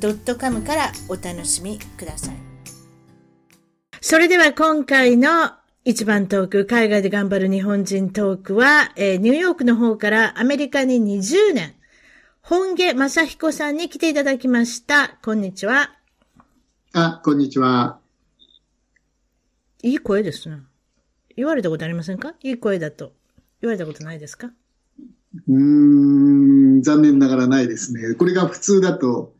[0.00, 2.36] .com からお楽しみください
[4.00, 5.50] それでは今回の
[5.84, 11.74] 一番トーク、海外で頑張る日本人トークは、えー、ニューヨークの方からアメリカに20年、
[12.42, 15.18] 本家正彦さんに来ていただきました。
[15.24, 15.94] こんにちは。
[16.92, 17.98] あ、こんにちは。
[19.82, 20.58] いい声ですね。
[21.36, 22.34] 言われたことありませんか？
[22.42, 23.12] いい声だと。
[23.62, 24.50] 言われたことないですか？
[25.48, 25.54] うー
[26.78, 28.14] ん、残念ながらないですね。
[28.14, 29.34] これが普通だと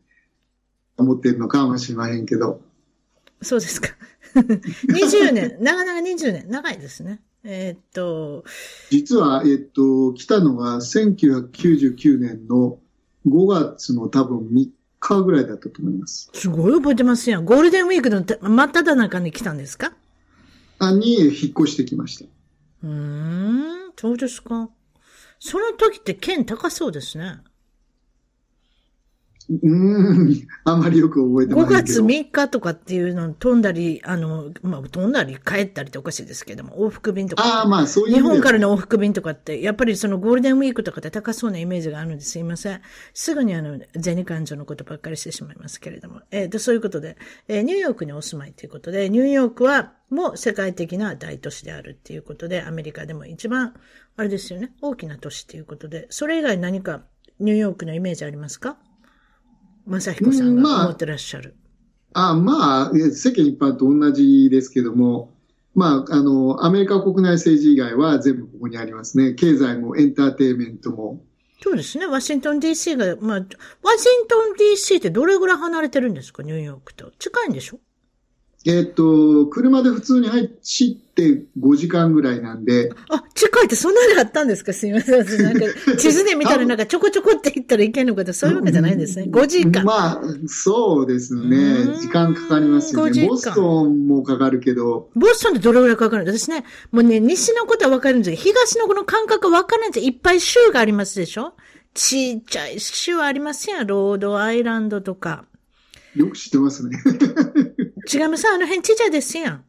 [0.99, 2.61] 思ってるのかもしれませんけど。
[3.41, 3.89] そうですか。
[4.35, 7.21] 20年、長々20年、長いですね。
[7.43, 8.43] えー、っと。
[8.91, 12.79] 実は、えー、っと、来たのが1999年の
[13.27, 16.29] 5月の多分3日ぐらいだったと思います。
[16.33, 17.45] すごい覚えてますやん。
[17.45, 19.93] ゴールデンウィークの真っ只中に来たんですか？
[20.79, 22.25] あ、に引っ越してきました。
[22.83, 24.69] うん、そうですか。
[25.39, 27.39] その時って剣高そうですね。
[29.49, 37.43] うん、あんまりよく覚えてない5月3日とかっていうの飛んだり、あの、まあ、飛んだり帰ったりっておかしいですけども、往復便とか。
[37.43, 38.13] ああ、まあそういう。
[38.13, 42.81] 日本からの往復便とかって、やっぱりそのゴールデンウィークとかって高そうなイメージがあるんですいません。
[43.15, 46.21] すぐにあの、銭感情のことばっかりしてしまいますけれども。
[46.29, 53.73] えっ、ー、と、そういうことで、えー、ニューヨークにお住まいということで、ニューヨークはもう世界的な大都市であるっていうことで、アメリカでも一番、
[54.15, 57.03] あれですよね、大きな都市っていうことで、それ以外何か
[57.39, 58.77] ニューヨークのイメージありますか？
[59.89, 61.55] 正彦さんが思ってらっしゃる。
[62.13, 65.33] まあ、あまあ、世間一般と同じですけども、
[65.75, 69.33] まあ、あの、アメリカ国内政治以外は全部ここにありますね。
[69.33, 71.21] 経済もエンターテインメントも。
[71.61, 72.05] そうですね。
[72.07, 73.43] ワシントン DC が、まあ、ワ
[73.97, 76.41] シントン DC ってどれぐらい離れてるんですか？
[76.41, 77.11] ニューヨークと。
[77.19, 77.79] 近いんでしょ？
[78.65, 82.91] えっ、と、車で普通に走って5時間ぐらいなんで。
[83.09, 84.73] あ、近いってそんなにあったんですか？
[84.73, 85.43] すいません。
[85.43, 85.65] なんか、
[85.97, 89.27] 地図で見たらなんかちょこちょこって言ったらいけんのかと、そういうわけじゃないんですね。
[89.31, 89.83] 5時間。
[89.85, 91.85] まあ、そうですね。
[92.01, 93.27] 時間かかりますよね。
[93.27, 95.09] ボストンもかかるけど。
[95.15, 96.23] ボストンってどれぐらいかかる？
[96.23, 101.53] んです私ね、もうね、西のことはわかるんですけど、東のこの感覚わからないんですいっぱい州がありますでしょ？
[101.93, 103.87] ちっちゃい州ありますやん。
[103.87, 105.45] ロードアイランドとか。
[106.15, 106.97] よく知ってますね。
[108.11, 109.63] 違いますあの辺ちっちゃいですやん。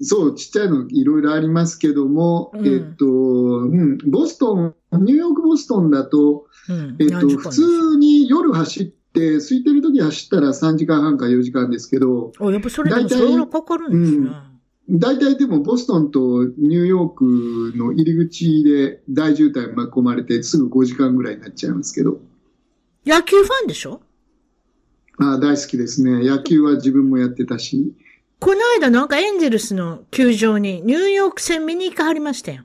[0.00, 14.30] そう、ちっちゃいのいろいろありますけども、うん、えっと、うん、ボストン、ニューヨーク、ボストンだと、うん、えっと、普通に夜走って、空いてる時走ったら3時間半か4時間ですけど、あ、やっぱそれでもそれかかるんですね。
[14.88, 22.20] 大体でもボストンとニューヨークの入り口で大渋滞巻き込まれてすぐ5時間ぐらいになっちゃいますけど。
[23.04, 24.00] 野球ファンでしょ？
[25.18, 26.26] あ大好きですね。
[26.26, 27.94] 野球は自分もやってたし。
[28.38, 32.64] この間なんかエンゼルスの球場にニューヨーク戦見に行かはりましたよ。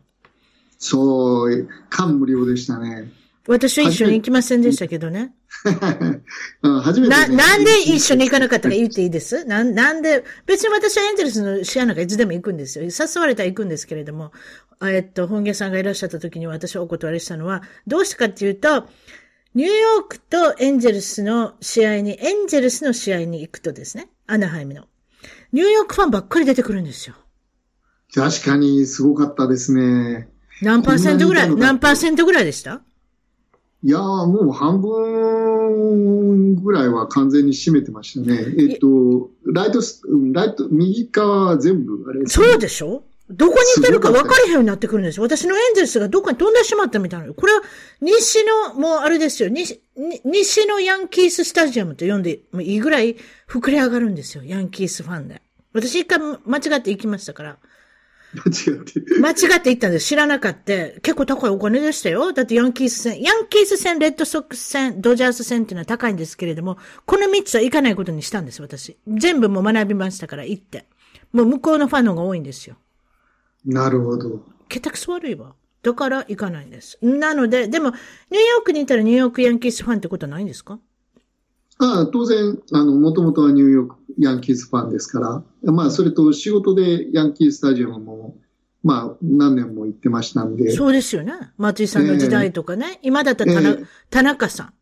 [0.77, 3.11] そう、感無量でしたね。
[3.47, 5.33] 私は一緒に行きませんでしたけどね。
[6.83, 9.45] 初めて、ね、な、なんで一緒に行かなかったか言っていいです？
[9.45, 12.85] な、なんで、別に私はエンゼルスの試合なんかいつでも行くんですよ。
[12.85, 14.31] 誘われたら行くんですけれども、
[14.83, 18.85] えっと、本家さんがいらっしゃった時に私はお断りしたのは、どうしてかっていうと、
[19.53, 24.85] ニューヨークとエンジェルスの試合に、エンジェルスの試合に行くとですね、アナハイムの。
[25.51, 27.15] ニューヨークファンばっかり出てくるんですよ。
[28.13, 30.29] 確かにすごかったですね。
[30.61, 32.81] 何パーセントぐらい、何パーセントぐらいでした？
[33.83, 38.37] いやー、もう半分ぐらいは完全に占めてましたね。
[38.57, 39.81] えっと、ライト、
[40.31, 43.03] ライト、右側は全部あれ、ね、そうでしょ？
[43.31, 45.23] どこに行ってるか分かれへんようになってくるんですよ。
[45.23, 47.33] 私のエンゼルスがどっかに飛んでしまったみたいな。
[47.33, 47.61] これは
[48.01, 49.49] 西の、もうあれですよ。
[49.49, 49.81] 西、
[50.25, 53.17] 西のヤンキーススタジアムと呼んでもいいぐらい
[53.47, 54.43] 膨れ上がるんですよ。
[54.43, 55.41] ヤンキースファンで。
[55.73, 57.57] 私一回間違って行きましたから。
[58.33, 58.93] 間違って。
[59.19, 60.07] 間違って行ったんです。
[60.07, 60.73] 知らなかった。
[61.01, 62.31] 結構高いお金でしたよ。
[62.33, 68.97] だってヤンキース戦、ヤンキース戦、レッドソックス戦、ドジャース戦っていうのは高いんですけれども、この3つは行かないことにしたんです、私。
[69.07, 70.85] 全部も学びましたから行って。
[71.33, 72.77] もう向こうのファンの方が多いんですよ。
[73.65, 74.41] なるほど。
[74.69, 75.53] 下手くそ悪いわ。
[75.83, 76.97] だから行かないんです。
[77.01, 80.79] なので、でも、ニューヨークにいたらニューヨークヤンキースファンってことはないんですか？
[81.79, 88.37] ああ、当然、あの、もともとはニューヨークヤンキースファンですから、まあ、それと仕事でヤンキースタジアムも、
[88.83, 90.71] まあ、何年も行ってましたんで。
[90.71, 91.33] そうですよね。
[91.57, 92.85] 松井さんの時代とかね。
[92.93, 93.53] えー、今だったら
[94.09, 94.73] 田中さん。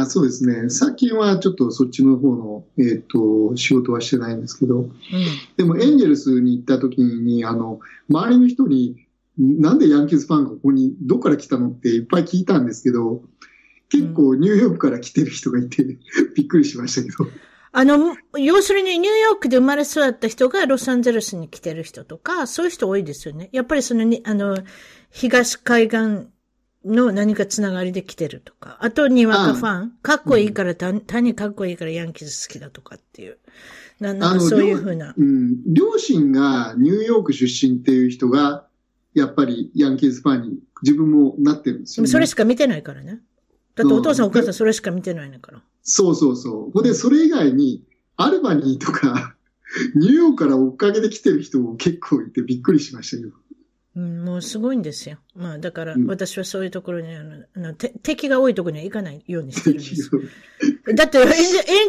[0.00, 0.70] あそうですね。
[0.70, 4.90] 最近はちょっとそっちの方の、えっ、ー、と、仕事はしてないんですけど、うん、
[5.56, 9.06] でもエンジェルスに行った時に、あの、周りの人に、
[9.38, 13.22] なんでヤンキースファンがここに、どこから来たのっていっぱい聞いたんですけど、
[13.88, 15.84] 結構ニューヨークから来てる人がいて、
[16.34, 17.30] びっくりしましたけど。
[17.72, 23.48] あの、要するにニューヨークで生まれ育った人がロサンゼルスに来てる人とか、そういう人多いですよね。
[23.52, 24.56] やっぱりそのに、あの、
[25.10, 26.28] 東海岸
[26.84, 28.78] の何かつながりで来てるとか。
[28.80, 29.92] あと、にわかファン。
[30.02, 33.38] かっこいいから、単にかっこいいからヤンキーズ好きだとかっていう。
[34.00, 35.14] なんかそういうふうな。
[35.16, 35.62] うん。
[35.66, 38.66] 両親がニューヨーク出身っていう人が、
[39.14, 43.20] やっぱりヤンキーズファンに自分もなってるんですよ、ね、それしか見てないからね。
[43.74, 45.62] だってお父さんお母さんそれしか見てないんだから。
[45.82, 46.82] そうそうそう。
[46.82, 47.84] で、それ以外に、
[48.16, 49.34] アルバニーとか、
[49.94, 53.32] ニューヨークから追っかけてきてる人も結構いてびっくりしましたよ。
[53.96, 55.18] うん、もうすごいんですよ。
[55.34, 60.10] まあだから私はそういうところに、あの、あの敵が多いところには行かないようにしてるんです。
[60.94, 61.26] だってエン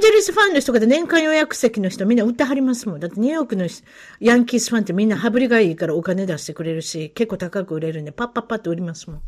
[0.02, 3.00] ジェルスファンの人が年間予約席の人みんな売ってはりますもん。
[3.00, 3.68] だってニューヨークの
[4.20, 9.22] ヤンキースファンってみんな羽振りがいいからお金出してくれるし、結構高く売れるんでパッパッパッと売りますもん。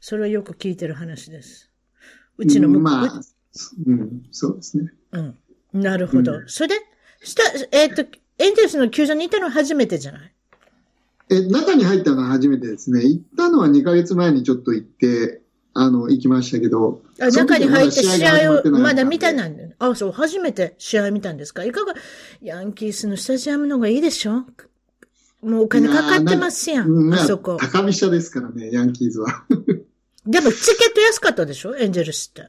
[0.00, 1.70] それはよく聞いてる話です。
[2.36, 2.82] うちの向こう。
[2.82, 3.20] まあ、
[3.86, 4.92] うん、そうですね。
[5.12, 5.38] うん。
[5.72, 6.34] なるほど。
[6.34, 6.74] うん、それで、
[7.22, 7.42] した、
[7.72, 10.32] えっ、ー、と、エンゼルスの球場にいたのは初めてじゃない？
[11.30, 13.04] え、中に入ったのは初めてですね。
[13.04, 15.40] 行ったのは2ヶ月前にちょっと行って、
[15.72, 17.02] あの、行きましたけど。
[17.20, 21.64] あ、中に入って試合をまだ見たなんだあ、そう、初めて試合見たんですか？
[21.64, 21.94] いかが、
[22.42, 24.44] ヤンキースのスタジアムの方がいいでしょ？
[25.42, 27.56] もうお金かかってますやん、あそこ。
[27.60, 29.44] 高飛車ですからね、ヤンキーズは。
[30.26, 31.76] でも、チケット安かったでしょ？
[31.76, 32.48] エンジェルスって。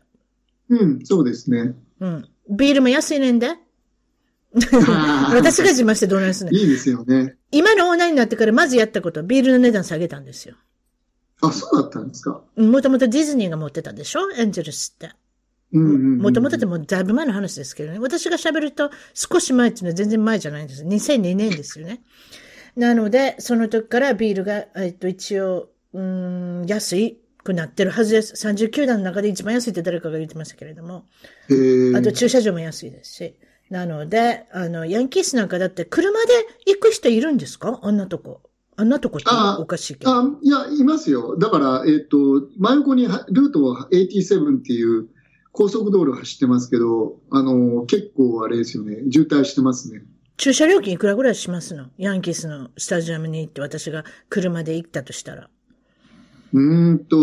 [0.70, 1.76] うん、そうですね。
[2.00, 2.28] うん。
[2.50, 3.48] ビールも安いねんで。
[5.34, 6.52] 私が自慢してどうなんですね。
[6.54, 7.38] いいですよね。
[7.52, 10.56] 今のオーナーになってからまずやったことはビールの値段下げたんですよ。
[11.42, 14.32] あ、そうだったんですかもともとディズニーが持ってたでしょ？
[14.32, 15.12] エンジェルスって。
[15.74, 18.00] もともとでもだいぶ前の話ですけどね。
[18.00, 20.84] 私が喋ると少し前っていうのは全然前じゃないんです。
[20.84, 22.02] 2002年ですよね。
[22.76, 28.48] なので、その時からビールが、えっと、一応、うん、安いくなってるはずです。
[28.48, 31.06] 39段の中で一番安いって誰かが言ってましたけれども。
[31.96, 33.36] あと駐車場も安いですし。
[33.72, 36.34] なので、あの、ヤンキースなんかだって車で
[36.68, 37.80] 行く人いるんですか？
[37.82, 38.42] あんなとこ。
[38.76, 39.30] あんなとこって
[39.60, 40.12] おかしいけど。
[40.12, 41.38] あいや、いますよ。
[41.38, 45.08] だから、えっ、ー、と、真横にルート87っていう
[45.54, 48.98] 高速道路走ってますけど、あの、結構あれですよね。
[49.10, 50.04] 渋滞してますね。
[50.36, 51.86] 駐車料金いくらぐらいしますの？
[51.98, 55.50] ヤンキースのスタジアムに行って私が車で行ったとしたら。
[56.54, 57.16] うんと、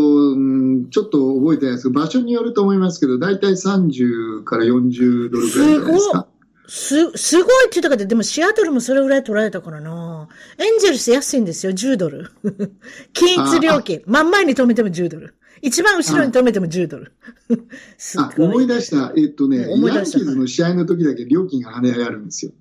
[0.90, 6.26] ちょっと覚えてないですけど、場所によると思いますけど、だいたい30から40ドルぐらいじゃないですか。
[6.68, 10.28] す、すごいって言ったかで、でもシアトルもそれぐらい取られたからな
[10.58, 12.30] エンジェルス安いんですよ、10ドル。
[13.14, 14.02] 均一料金。
[14.06, 15.34] 真ん前に止めても10ドル。
[15.62, 17.12] 一番後ろに止めても10ドル。
[17.96, 18.46] すごい。
[18.46, 19.14] 思い出した。
[19.16, 19.68] えっとね、ヤン
[20.04, 22.52] キーズの試合の時だけ料金が跳ね上がるんですよ。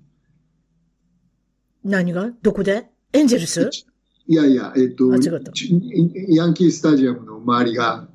[1.84, 2.30] 何が？
[2.42, 2.88] どこで？
[3.12, 3.70] エンジェルス？
[4.26, 5.16] いやいや、えっと、ヤ
[6.46, 8.08] ンキースタジアムの周りが、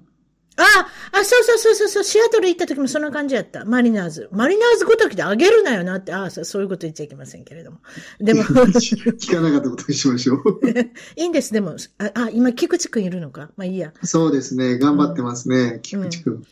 [0.58, 0.88] あ
[1.24, 3.66] あ、そうそうそうそう、シアトル行った時もそんな感じやった。
[3.66, 4.30] マリナーズ。
[4.32, 7.80] マリナーズごときであげるなよなって、ああ、そういうこと言っちゃいけませんけれども。
[8.20, 8.44] でも。
[8.46, 10.60] 聞かなかったことにしましょう。
[11.16, 11.76] いいんです、でも。
[11.98, 13.52] あ、あ今、菊池くんいるのか？
[13.56, 13.94] まあいいや。
[14.04, 14.78] そうですね。
[14.78, 16.44] 頑張ってますね、うん、菊池くん。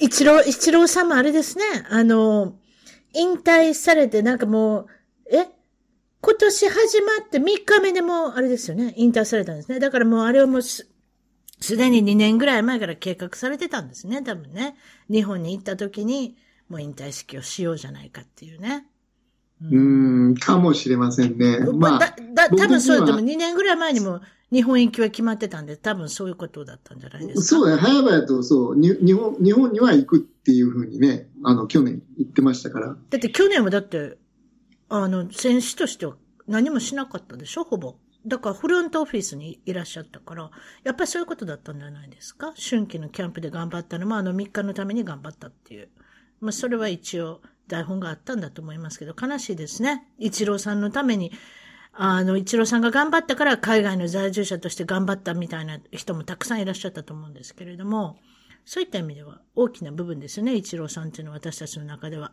[0.00, 1.64] 一郎、一郎さんもあれですね。
[1.88, 2.56] あの、
[3.14, 4.86] 引退されて、なんかもう、
[5.30, 5.46] え？
[6.22, 8.94] 今年始まって3日目でもあれですよね。
[8.96, 9.78] 引退されたんですね。
[9.78, 10.88] だからもうあれはもうす、
[11.60, 14.76] すでに2年ぐらい前から計画されてたんですね、多分ね。
[15.10, 16.36] 日本に行った時に、
[16.68, 18.86] もう引退式をしようじゃないかっていうね。
[19.62, 21.58] うん、ん、かもしれませんね。
[21.60, 24.20] まあ、だ、だ、多分そうでも2年ぐらい前にも
[24.52, 27.44] 日本行きは決まってたんで、多分そういうことだったんじゃないですか。
[27.46, 32.88] そうね、早々とそう、日本、日本には行くっていうふうにね、あの、去年言ってましたから。
[32.88, 34.18] だって去年はだって、
[34.88, 37.96] あの、選手としては何もしなかったでしょ、ほぼ。
[38.26, 40.50] だからフロントオフィスにいらっしゃったから、
[40.82, 42.52] やっぱりそういうことだったんじゃないですか？
[42.56, 45.88] 春季のキャンプで頑張ったのもあの3日のために頑張ったっていう。
[46.40, 50.06] まあそれは一応台本があったんだと思いますけど、悲しいですね。
[50.18, 51.32] 一郎さんのために、
[51.92, 58.18] あの、一郎さんが頑張ったから海外の在住者として頑張ったみたいな人もたくさんいらっしゃったと思うんですけれども、
[58.64, 62.32] そういった意味では大きな部分ですよね、一郎さんっていうのは私たちの中では。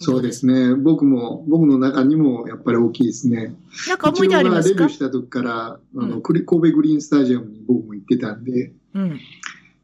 [0.00, 0.74] そうですね。
[0.76, 3.56] 僕も、僕の中にもやっぱり大きいですね。
[3.88, 4.74] なんか思い出ありますか？
[4.74, 9.20] デビューした時から、あの、うん、神戸グリーンスタジアムに僕も行ってたんで、うん。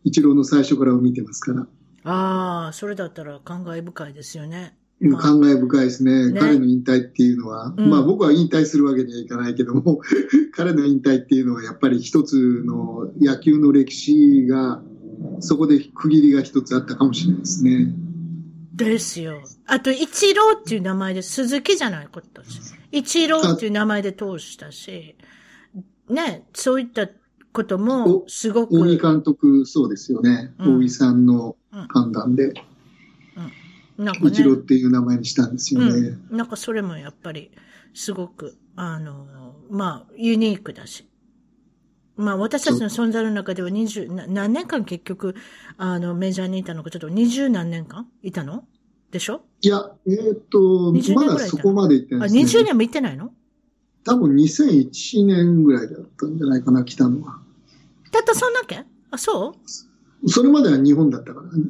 [0.05, 1.67] 一郎の最初から見てますから。
[2.05, 4.77] ああ、それだったら感慨深いですよね。
[5.01, 6.31] まあ、感慨深いですね。
[6.31, 10.01] ね彼の引退っていうのは、うん、まあ僕は引退するわけにはいかないけども、
[10.55, 14.83] 彼の引退っていうのはやっぱり一つの野球の歴史が
[15.41, 17.95] そこで区切りが一つあったかもしれないですね。
[18.77, 19.43] ですよ。
[19.67, 22.61] あと、一郎っていう名前で、鈴木じゃないことし。
[22.93, 25.17] 一郎っていう名前で通したし、
[26.09, 27.09] ね、そういった
[27.53, 28.79] ことも、すごく。
[28.79, 30.53] 大木監督、そうですよね。
[30.59, 31.57] うん、大木さんの
[31.89, 32.65] 判断で、うんうん
[33.97, 36.19] なんかね、一郎っていう名前にしたんですよね。
[36.31, 37.53] なんかそれもやっぱり、
[37.95, 41.07] すごく、あの、まあ、ユニークだし。
[42.17, 45.35] まあ私たちの存在の中では二十、何年間結局、
[45.77, 48.65] あの、メジャーにいたのか、ちょっと二十何年間いたの？
[49.11, 49.43] でしょ？
[49.61, 52.61] いや、えっ、ー、と、まだそこまで行ってないです、ね。
[52.61, 53.31] あ、20年も行ってないの？
[54.05, 57.39] 多分2001年ぐらいだったんじゃないかな、来たのは。
[58.11, 58.85] たったそんだけ？
[59.11, 59.57] あ、そ
[60.25, 60.29] う？
[60.29, 61.65] それまでは日本だったからね。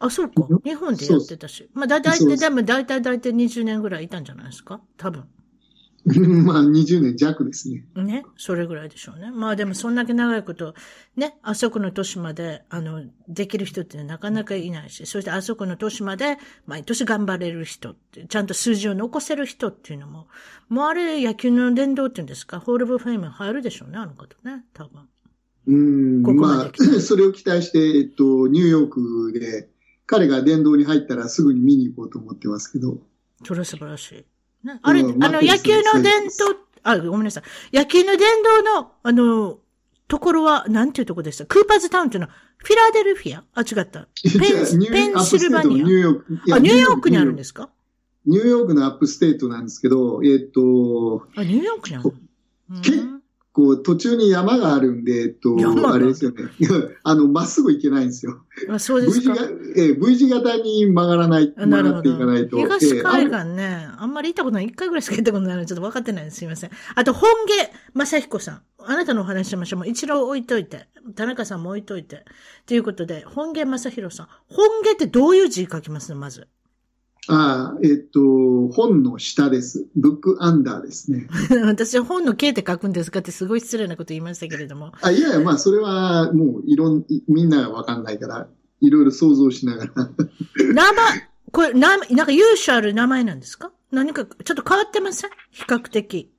[0.00, 0.46] あ、そうか。
[0.64, 1.68] 日本でやってたし。
[1.74, 4.80] まあ、だ、だいたい、でもだいたいだいたい20年ぐらいいたんじゃないですか？
[4.96, 5.24] 多分。
[6.44, 7.84] まあ、20年弱ですね。
[7.96, 8.24] ね。
[8.36, 9.30] それぐらいでしょうね。
[9.30, 10.74] まあでも、そんだけ長いこと、
[11.16, 20.28] ね、あそこの年まで、あの、できる人ってなかなかいないし、そしてあそこの年まで、毎年頑張れる人って、ちゃんと数字を残せる人っていうのも、
[20.68, 25.08] もうあれ、野球の伝道っていうんですか、ホールブフェイム入るでしょうね、あの方ね、多分。
[25.66, 25.76] う
[26.20, 29.68] ん、ここまあ、 それを期待して、えっと、ニューヨークで、
[30.06, 32.98] 彼が殿堂に入ったらすぐに見に行こうと思ってますけど。
[33.44, 34.24] それは素晴らしい。
[34.82, 37.76] あれ、うん、あの、野球の伝統、あ、ごめんなさい。
[37.76, 39.58] 野球の伝統の、あの、
[40.08, 41.46] ところは、なんていうところでした？
[41.46, 43.44] クーパーズタウンっていうのは、フィラデルフィア？
[43.54, 44.08] あ、違った。
[44.22, 45.84] ペンペンシルバニア？
[45.84, 46.54] ニューヨーク。
[46.54, 47.70] あ、ニューヨークにあるんですか？
[48.26, 52.12] ニューヨークの upstate なんですけど、えっ、と、あ、ニューヨークにある
[52.82, 53.07] 結
[53.58, 55.56] 構、途中に山があるんで、えっと、
[55.92, 56.44] あれですよね。
[57.02, 58.38] あの、まっすぐ行けないんですよ。
[58.68, 62.56] あそうですか v 字が、えー、V 字型に曲がらない、曲がっていかないと。
[62.56, 66.36] 東海岸ね、あんまり行ったことない、一回ぐらいしか行ったことないので、ちょっと分かってないです。
[66.36, 66.70] すいません。
[66.94, 68.62] あと、本家正彦さん。
[68.78, 69.80] あなたのお話しましょう。
[69.80, 70.86] もう一郎置いといて。
[71.16, 72.24] 田中さんも置いといて。
[72.64, 74.28] ということで、本家正宏さん。
[74.46, 76.20] 本家ってどういう字書きますの？
[76.20, 76.46] まず。
[77.30, 79.86] ああ、えっ、と、本の下です。
[79.96, 81.28] ブックアンダーですね。
[81.64, 84.92] 私、本の K って書くんですかってすごい失礼なこと言いましたけれども。
[85.02, 88.48] あいやいや、まあ、それはもう、いろん、みんながわかんないから、
[88.80, 90.10] いろいろ想像しながら。
[90.72, 93.72] 名前、これ、な、なんか、ユーシュアル名前なんですか？
[93.92, 95.30] 何か、ちょっと変わってません？
[95.50, 96.30] 比較的。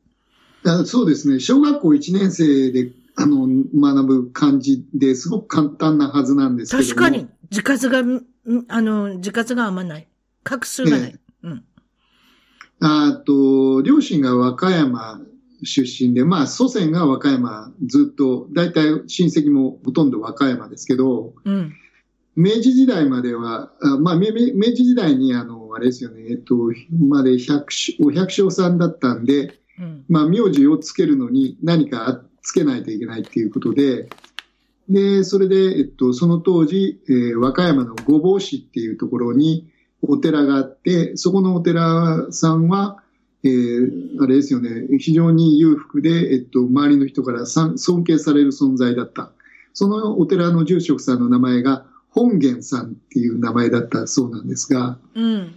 [0.65, 1.39] あそうですね。
[1.39, 8.00] 小学校1年生で、あの、学ぶ漢字ですごく簡単なはずなんですけど確かに、字数が、
[8.67, 10.08] あの、字数があんまない。
[10.43, 11.19] 画数がない。
[11.43, 11.63] うん。
[12.81, 15.22] あと、両親が和歌山
[15.63, 21.74] 出身で、まあ、祖先が和歌山ずっと、大体親戚もほとんど和歌山ですけど、うん、
[22.36, 26.55] 明治時代までは、あまあ、明治時代に、あの、あれですよね、えっと、
[26.91, 27.67] まで百
[28.01, 34.10] お百姓さんだったんで、うん、まあ、名字をつけるのに何かつけないといけないっていうことで、
[34.88, 39.69] で、それで、えっと、その当時、えー、和歌山の御坊市っていうところに、
[40.01, 42.98] お寺があって、そこのお寺さんは、
[43.44, 49.32] えー、あれですよね、非常に裕福で、えっと、周りの人から尊敬される存在だった。
[49.74, 55.53] そのお寺の住職さんの名前が、本源さんっていう名前だったそうなんですが、うん、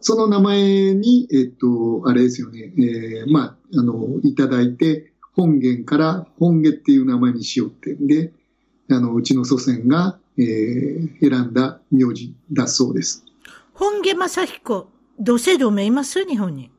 [0.00, 8.32] その名前に、えっと、あれですよね、えー、まあ、あの、いただいて、本源から本家っていう名前にしようってんで、
[8.88, 13.25] あの、うちの祖先が、えー、選んだ名字だそうです。
[13.78, 14.86] 本家正彦、
[15.20, 16.24] 同姓同名います？
[16.24, 16.70] 日本に。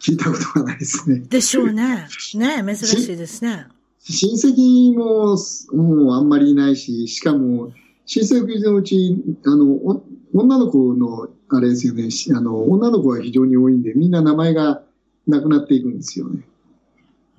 [0.00, 1.18] 聞いたことがないですね。
[1.20, 2.06] でしょうね。
[2.34, 3.66] ね珍しいですね。
[4.00, 5.36] 親戚も、
[5.74, 7.72] もうあんまりいないし、しかも、
[8.06, 14.82] 親戚のうち、あの、女の子の、あれですよね、あの、女の子が非常に多いんで、みんな名前が
[15.26, 16.40] なくなっていくんですよね。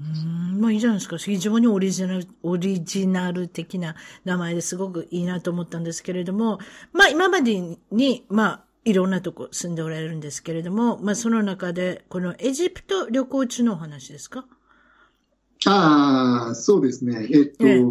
[0.01, 1.17] うん、まあいいじゃないですか。
[1.17, 6.59] 非常にオリジナル、オリジナル的な名前ですごくいいなと思ったんですけれども、
[6.93, 7.59] まあ今まで
[7.91, 14.45] に、まあいろんなとこ住んでおられるんですけれども、まあその中で、このエジプト旅行中のお話ですか？
[15.65, 17.27] ああ、そうですね。
[17.31, 17.83] えっと、え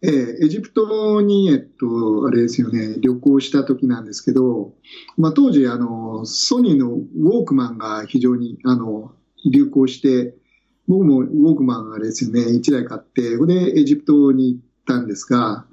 [0.00, 4.72] ええエジプトに、えっと、あれですよね、旅行した時なんですけど、
[5.18, 9.12] まあ当時、あの、ソニーのウォークマンが非常に、あの、
[9.44, 10.34] 流行して、
[10.88, 15.66] 僕もウォークマンあれですよね、1台買って、それでエジプトに行ったんですが、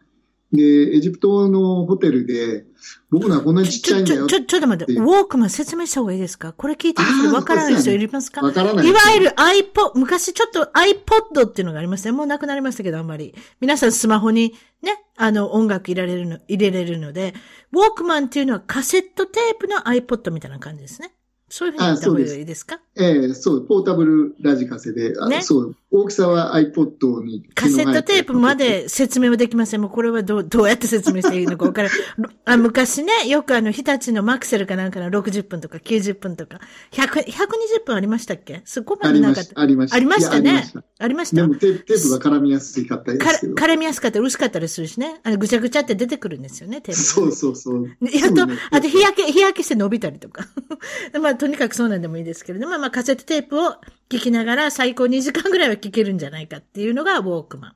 [0.52, 0.62] で、
[0.96, 2.66] エジプトのホテルで、
[3.10, 6.54] 僕のはこんなにちっちゃいんだよちょ、ちょ、ちょっと待って、ウォークマン説明した方がいいですか？
[6.54, 8.42] これ聞いてるわからない人いますか？
[8.42, 8.88] わからない。
[8.88, 12.16] いわゆる iPod、昔ちょっと iPod っていうのがありましたね。
[12.16, 13.34] もうなくなりましたけど、あんまり。
[13.60, 17.34] 皆さんスマホにね、あの、音楽入れれるの、入れれるので、
[17.74, 21.12] ウォークマンっていうのはカセットテープの iPod みたいな感じですね。
[21.56, 22.82] そういうふうに言った方がいいですか？
[22.98, 27.44] ええー、そう、ポータブルラジカセで、ね、そう、大きさは iPod に。
[27.56, 29.82] カセットテープまで説明はできません。
[29.82, 31.90] もうこれはどう、どうやって説明していいのか分から
[32.46, 36.60] あ昔ね、よくあの、日立のマクセルかなんかの60分とか90分とか、
[36.92, 38.62] 100、120分ありましたっけ？
[38.66, 39.62] そこまでなかった。
[39.62, 39.96] ありました。
[39.96, 40.66] ありましたね。
[41.00, 41.38] ありました。
[41.38, 43.54] でもテープが絡みやすかったですけど。
[43.54, 45.22] 絡みやすかったり薄かったりするしね。
[45.24, 47.02] あの、ぐちゃぐちゃって出てくるんですよね、テープ。
[47.02, 47.88] そうそうそう。
[48.02, 50.48] やっと、あと日焼け、日焼けして伸びたりとか。
[51.22, 53.76] まあ、とにかくそうなんでもいいですけれども、まあ、カセットテープを
[54.10, 57.76] 聞きながら最高2時間ぐらいは聞けるんじゃないかっていうのがウォークマン。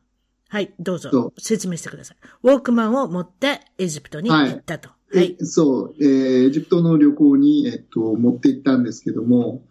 [0.50, 2.18] はい、どうぞ説明してください。
[2.44, 4.90] ウォークマンを持ってエジプトに行ったと。
[5.14, 5.38] はい。
[5.42, 9.62] そう、えー、エジプトの旅行に、えっと、持って行ったんですけども、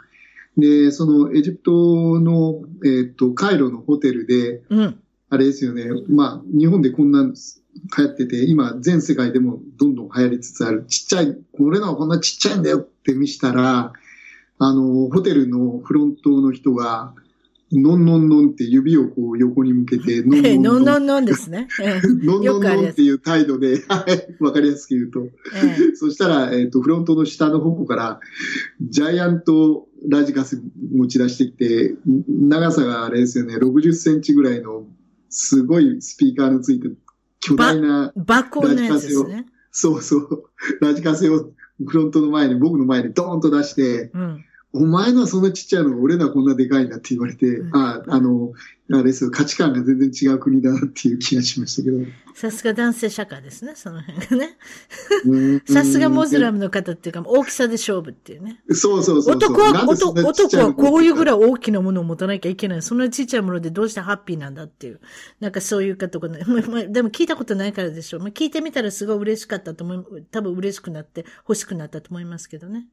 [0.56, 13.92] で、そのエジプトの、えっと、カイロのホテルで、うん、あれですよね、まあ、日本でこんな流行ってて、今、全世界でもどんどん流行りつつある、ちっちゃい、俺のはこんなちっちゃいんだよって見したら、
[14.60, 17.14] あの、ホテルのフロントの人が、
[17.70, 20.84] のんのんのんって指をこう横に向けて、のんのんのん。
[20.84, 21.68] のんのんですね。
[22.04, 25.20] のんのんのんっていう態度で、はい、わかりやすく言うと。
[25.54, 28.20] えそしたら、えっ、ー、と、フロントの下の方から、
[28.80, 30.56] ジャイアントラジカセ
[30.94, 31.94] 持ち出してきて、
[32.28, 34.84] 長さがあれですよね、60センチぐらいの、
[35.28, 36.88] すごいスピーカーのついて、
[37.40, 40.44] 巨大なラジカセを、ね、そうそう、
[40.80, 41.50] ラジカセを
[41.86, 48.52] フロントの前に、僕の前にドーンと出して、うんお前のはそんなちっちゃいのが俺のはこんなでかいんだって言われて、うん、ああの、
[48.90, 51.98] あれです価値観が全然違う国だなっていう気がしましたけど。
[52.34, 54.56] さすが男性社会ですね、その辺がね。
[55.68, 58.62] さすがモズラムの方っていうか、大きさで勝負っていうね。
[58.70, 62.82] そうそうそう男は、男はこういうぐらい大きなものを持たなきゃいけない。
[62.82, 65.00] そんなちっちゃいものでどうしてハッピーなんだっていう。
[65.40, 66.38] なんかそういうかとかね。
[66.88, 68.20] でも聞いたことないからでしょう。
[68.20, 70.22] まあ、聞いてみたらすごい嬉しかったと思う。
[70.30, 72.86] 多分嬉しくなって欲しくなったと思いますけどね。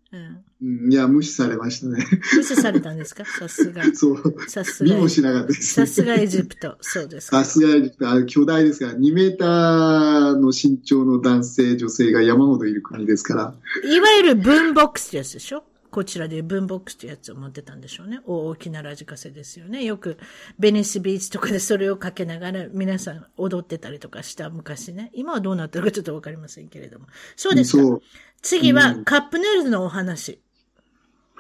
[0.62, 0.92] うん。
[0.92, 2.04] いや、無視されましたね。
[2.36, 3.24] 無視されたんですか？
[3.26, 3.84] さすが。
[3.94, 4.36] そう。
[4.48, 4.96] さすが。
[4.96, 5.85] 見もしなかったです。
[5.88, 6.78] さすがエジプト。
[6.82, 7.28] そうです。
[7.28, 8.10] さすがエジプト。
[8.10, 13.54] あ巨大ですから、2メーターの身長の男性、女性が山ほどいる国ですから。
[13.90, 15.64] いわゆる文ボックスってやつでしょ？
[15.92, 18.20] こちらで文ボックスってやつを持ってたんでしょうね。
[18.26, 19.86] 大きなラジカセですよね。
[19.86, 20.18] よく
[20.60, 25.10] ベネスビーチとかでそれをかけながら皆さん踊ってたりとかした昔ね。
[25.14, 27.06] 今はどうなってるかちょっとわかりませんけれども。
[27.38, 28.00] そうですか。
[28.42, 30.40] 次はカップヌードルのお話。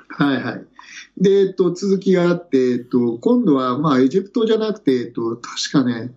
[0.07, 0.65] はいはい。
[1.17, 6.11] で、えっと、続きがあって、えっと、今度は、まあ、エジプトじゃなくて、えっと、確かね、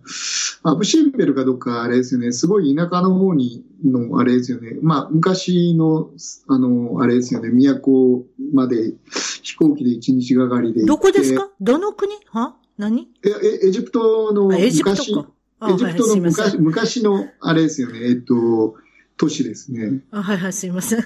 [0.63, 6.11] アブシンベルかどっかあれですよね、すごい田舎の方にの、あれですよね、まあ、昔の、
[6.47, 8.93] あの、あれですよね、都まで
[9.41, 11.49] 飛行機で一日がかりでどこですか？
[11.61, 12.13] どの国？
[12.27, 12.55] は？
[12.77, 13.09] 何？
[13.23, 18.75] え、エジプトの昔、エジプトの昔、昔の、あれですよね、えっと、
[19.19, 19.99] 都市ですね。
[20.11, 21.03] あ、はいはい、すいません。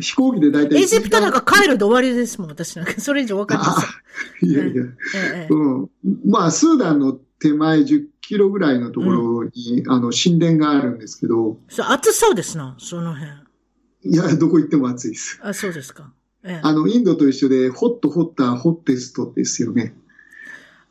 [0.00, 0.82] 飛行機で大体。
[0.82, 3.00] エジプトなんか帰るで終わりですもん、私なんか。
[3.00, 4.50] それ以上わかりません。
[4.50, 4.82] いやいや、
[5.14, 5.90] ええ、うん。
[6.26, 11.58] まあ、スーダンの手前10キロぐらいのところに、うん、あの、神殿があるんですけど。
[11.68, 13.30] そう、暑そうですな、その辺。
[14.02, 15.38] いや、どこ行っても暑いです。
[15.40, 16.12] あ、そうですか。
[16.42, 19.94] ええ、あの、インドと一緒で、ホットホッター、ホッテストですよね。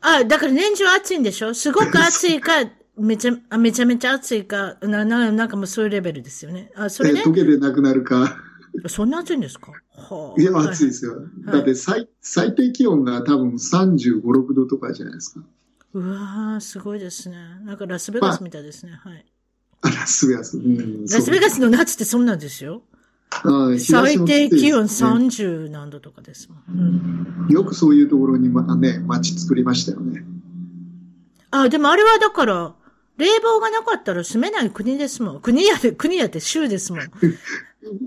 [0.00, 1.54] あ、だから年中暑いんでしょ？
[1.54, 2.52] すごく暑いか、
[2.96, 6.70] めちゃ、めちゃめちゃ暑いか、な、な、なんかもうそういうレベルですよね。
[6.76, 7.22] あ、それね。
[7.22, 8.36] 溶けてなくなるか。
[8.88, 9.72] そんな暑いんですか？
[9.92, 11.14] はあ、いや、暑いですよ。
[11.14, 15.40] はい、だって最、最低気温が多分35、6度とかじゃないですか。
[15.92, 17.36] うわー、すごいですね。
[17.64, 18.92] なんかラスベガスみたいですね。
[19.04, 19.26] まあ、はい。
[19.82, 20.58] ラスベガス。
[20.58, 22.82] うん、ラスベガスの夏ってそんなんですよ。
[23.30, 27.52] あ最低気温30何度とかですもん、うん。
[27.52, 30.24] よくそういうところに、ま、ね、街作りましたよね。
[31.50, 32.74] あ、でもあれはだから、
[33.16, 35.40] 冷房がなかったら住めない国ですもん。
[35.40, 37.10] 国やで、国やって州ですもん。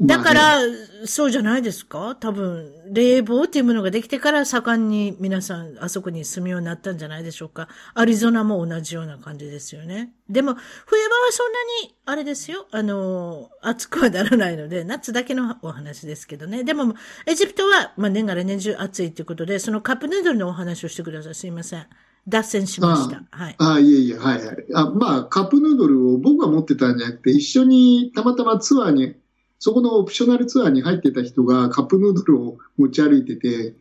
[0.02, 0.58] だから、
[1.06, 2.16] そうじゃないですか？
[2.20, 7.70] 多分、冷房っていうものができてから盛んに皆さん、あそこに住むようになったんじゃないでしょうか。
[7.94, 10.14] アリゾナも同じような感じですよね。
[10.30, 10.56] でも、
[10.88, 12.66] 冬場はそんなに、あれですよ。
[12.72, 16.64] あの、暑くはならないので、夏だけのお話ですけどね。
[16.64, 16.96] でも、
[17.28, 21.36] エジプトは、まあ、年がら年中暑いということで、そのカップヌードルのお話をしてください。
[21.36, 21.86] すいません。
[22.28, 23.24] 脱線しました。
[23.32, 23.56] はい。
[23.58, 24.58] ああ、いえいえ、はいはい。
[24.74, 29.16] あまあ、カップヌードルを僕が持ってたんじゃなくて、一緒にたまたまツアーに、
[29.60, 33.76] そこのオプショナルツアーに入ってた人がカップヌードルを持ち歩いてて、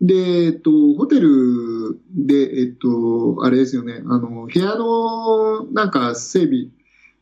[0.00, 6.68] で、えっと、ホテルで、えっと、あれですよね、あの、部屋の、なんか整備、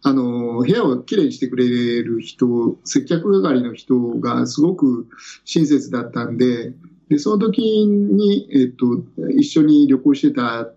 [0.03, 1.66] あの、部屋をきれいにしてくれ
[2.03, 5.09] る人、接客係の人がすごく
[5.45, 6.73] 親切だったんで、
[7.09, 10.71] で、その時に、えっと、一緒に旅行してた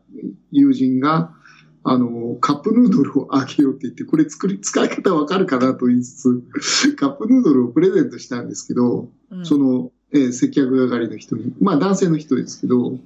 [0.51, 1.33] 友人が、
[1.83, 12.99] あの、カップヌードルをあげようって言って、これ作り、使い方わかるかなと言いつつ、 カップヌードルをプレゼントしたんですけど、うん、その、えー、接客係の人に、まあ男性の人ですけど、うん、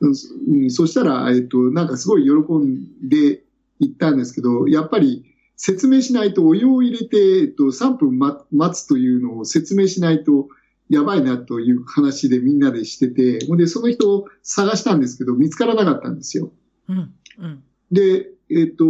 [0.00, 3.44] うん、そしたら、えっ、と、なんかすごい喜んで
[3.78, 5.24] 行ったんですけど、やっぱり
[5.56, 10.48] 説明しないとお湯を入れて、えっと、3分待つというのを説明しないと
[10.92, 16.52] やばいなという話でみんなでしてて、ほんで、その人を探したんですけど、見つからなかったんですよ。
[16.86, 18.84] うんうん、で、えっ、と、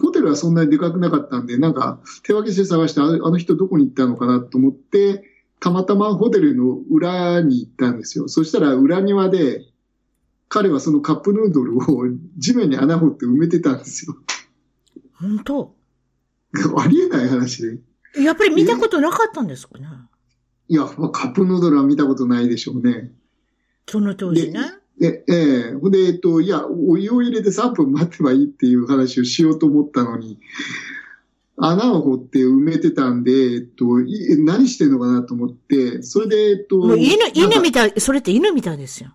[0.00, 5.24] ホテルはそんなにでかくなかったんで、なんか手分けして探してあ、あの人どこに行ったのかなと思って、
[5.60, 8.28] たまたまホテルの裏に行ったんですよ。
[8.28, 9.66] そしたら裏庭で、
[10.48, 11.82] 彼はそのカップヌードルを
[12.38, 14.16] 地面に穴掘って埋めてたんですよ。
[15.12, 15.74] 本当？
[16.78, 17.78] ありえない話で。
[18.22, 19.86] やっぱり見たことなかったんですかね？
[20.68, 23.10] いや、カップヌードルは見たことないでしょうね。
[23.88, 24.60] その当時ね。
[25.00, 25.34] え、え
[25.70, 30.38] えほんで、えっと、いや、お湯を入れて3分待てばいいっていう話をしようと思ったのに、
[31.58, 33.84] 穴を掘って埋めてたんで、えっと、
[34.38, 36.78] 何してんのかなと思って、それで、えっと。
[36.78, 39.14] もう犬、犬みたい、それって犬みたいですよ。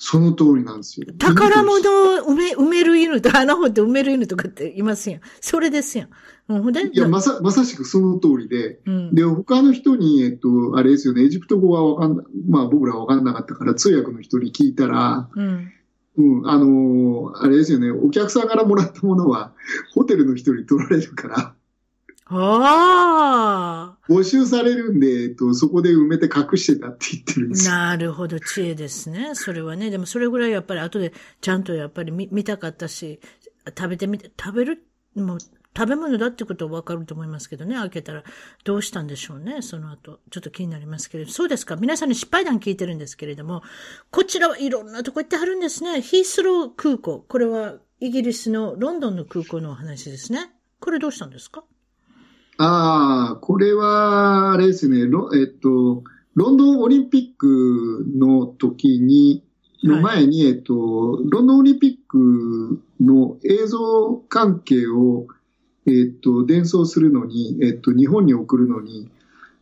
[0.00, 1.06] その通りなんですよ。
[1.18, 5.20] 宝物を埋め、埋める犬と穴掘って埋める犬とかっていますやん。
[5.40, 6.08] それですやん。
[6.46, 15.72] もうほんでいや、まさ、まさしくその通りで、うん、で、他の人に、えっと、あれですよね、エジプト語はわかんな、まあ僕らはわかんなかったから、通訳の人に聞いたら、うん、
[16.16, 19.52] うん、あのー、あれですよね、お客さんからもらったものは、
[19.94, 21.54] ホテルの人に取られるから、
[22.30, 24.12] ああ。
[24.12, 29.34] 募集されるんで、えっと、そこで埋めて隠してたって言ってるんですなるほど、知恵ですね。
[29.34, 29.90] それはね。
[29.90, 33.20] でもそれぐらいやっぱり後でちゃんとやっぱり見見たかったし、
[33.76, 38.24] 食べてみて、食べる、もう食べ物だってことはわかると思いますけどね、開けたら
[38.64, 40.20] どうしたんでしょうね、その後。
[40.30, 41.30] ちょっと気になりますけれど。
[41.30, 41.76] そうですか。
[41.76, 43.62] 皆さんに失敗談聞いてるんですけれども、
[44.10, 46.02] こちらはいろんなとこ行ってはるんですね。
[46.02, 47.24] ヒースロー空港。
[47.28, 50.50] これはイギリスのロンドンの空港のお話ですね。
[50.80, 51.64] これどうしたんですか？
[52.60, 56.02] ああ、これは、あれですね、ロえっと、
[56.34, 59.44] ロンドンオリンピックの時に、
[59.84, 60.74] の前に、はい、えっと、
[61.30, 65.28] ロンドンオリンピックの映像関係を、
[65.86, 69.08] えっと、伝送するのに、えっと、日本に送るのに、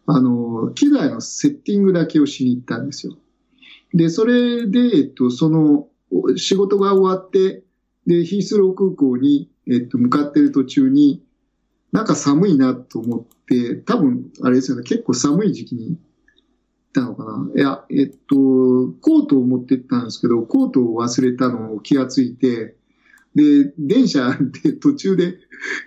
[0.07, 3.19] あの、機材のセッティングだけをしに行ったんですよ。
[3.93, 5.89] で、それで、えっと、その、
[6.37, 7.63] 仕事が終わって、
[8.07, 11.23] で、ヒースロー空港に、えっと、向かってる途中に、
[11.93, 15.99] なんか寒いなと思って、多分、あれですよね、結構寒い時期に行っ
[16.93, 17.51] たのかな。
[17.55, 18.35] いや、えっと、
[19.01, 22.77] コートを持ってったんですけど、コートを忘れたのを気がついて、
[23.35, 25.39] で、電車で途中で、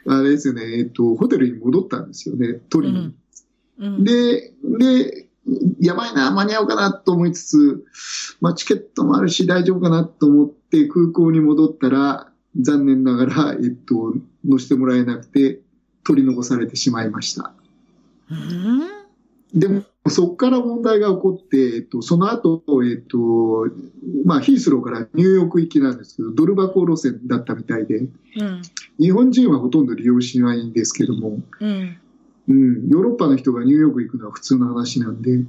[0.07, 3.15] あれですよね、えっと、ホテルに戻ったんですよね、取りに。
[3.79, 3.95] うん。
[3.95, 5.27] うん、で、で、
[5.79, 7.85] やばいな、間に合うかなと思いつつ、
[8.39, 15.61] まあ、チケットもあるし大丈夫かなと思って空港に戻ったら、残念ながら、えっと、乗せてもらえなくて、
[16.09, 17.53] 取り残されてしまいました。
[19.53, 23.67] でも、そこから問題が起こって、えっと、その後、えっと、
[24.25, 28.09] まあ、ヒースローからニューヨーク行きなんですけど、ドル箱路線だったみたいで、うん、
[28.99, 31.97] 日本人はほとんど利用しないんですけども、うん、
[32.47, 35.43] うん、ヨーロッパの人がニューヨーク行くのは普通の話なんで、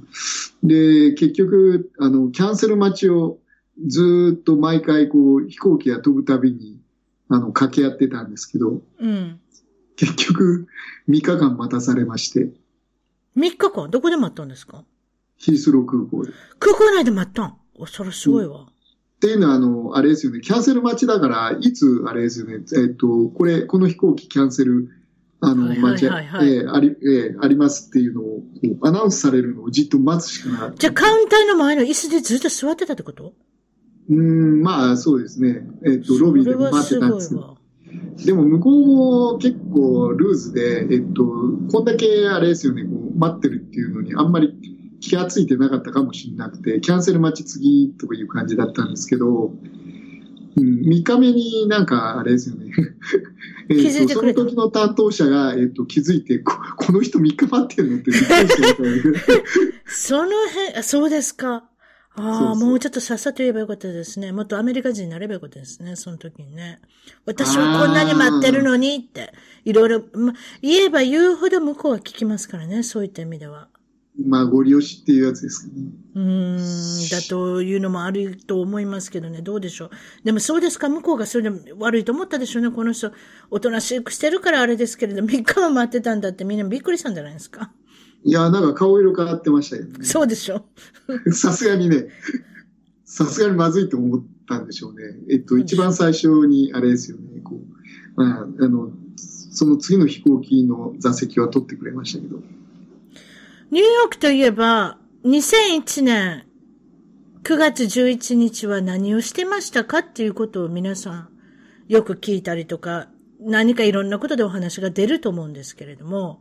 [0.63, 3.39] で、結局、あの、キャンセル待ちを
[3.87, 6.79] ずっと毎回こう、飛行機が飛ぶたびに、
[7.29, 9.39] あの、掛け合ってたんですけど、うん、
[10.01, 10.67] 結局、
[11.09, 12.49] 3日間待たされまして。
[13.37, 14.83] 3日間どこで待ったんですか？
[15.37, 16.33] ヒースロー空港で。
[16.57, 17.57] 空港内で待ったん？
[17.75, 18.61] お、それすごいわ。
[18.61, 18.67] うん、っ
[19.19, 24.89] ていうのは、あの、あれですよね、キャンセル待ちだから、いつ、あれですよね、えっ、と、これ、この飛行機キャンセル、
[25.39, 28.41] あの、待ち、えー、あり、えー、ありますっていうのを、
[28.81, 30.75] アナウンスされるのをじっと待つしかない。
[30.79, 33.33] じゃあ、カウンターの前の椅子でずっと座ってたってこと？
[34.09, 35.61] うん、まあ、そうですね。
[35.85, 37.57] えっ、と、ロビーで待ってたんですよ。
[38.25, 41.23] でも向こうも結構ルーズで、えっと、
[41.71, 44.53] こんだけあれですよね、こう待ってるっていうのにあんまり
[44.99, 49.53] 気がついてなかったかもしれなくて、キャンセル待ち次とかいう感じだったんですけど、
[50.57, 52.71] うん、3日目になんかあれですよね。
[53.69, 59.19] えっと、その時の担当者が、えっと、気づいてこ、この人3日待ってるのってびっくりしてみたいな。
[59.87, 60.29] その
[60.73, 61.70] 辺、そうですか。
[62.15, 64.31] ああ、もうちょっとさっさと言えばよかったですね。
[64.31, 66.81] もっとアメリカ人になればよかったですね、その時にね。
[67.25, 69.31] 私はこんなに待ってるのにって、
[69.63, 73.69] いろいろ、ま、言えば言うほど向こうは聞きますからね、そういった意味では。
[74.25, 75.83] まあ、ご利用しっていうやつですかね。
[76.15, 76.57] うん、
[77.09, 79.89] だというのもあると思いますけどね、どうでしょう。
[80.25, 83.13] でもそうですか、向こうがそれで悪いと思ったでしょうね、この人。
[83.49, 87.71] おとなしくしてるからあれですけれど、3日も待ってたんだってみんなびっくりしたんじゃないですか。
[88.23, 90.03] いや、なんか顔色変わってましたよね。
[90.03, 90.65] そうでしょ。
[91.31, 92.07] さすがにね、
[93.03, 95.17] さすがにまずいと思ったんでしょうね。
[95.29, 97.61] えっと、一番最初に、あれですよね、こう、
[98.15, 102.41] まあ、あの、その次の飛行機の座席は取ってくれましたけど。
[103.71, 106.43] ニューヨークといえば、2001年
[107.43, 111.29] 9月11日は何をしてましたかっていうことを皆さん
[111.87, 113.07] よく聞いたりとか、
[113.39, 116.39] 何かいろんなことでお話が出ると思うんですけれども、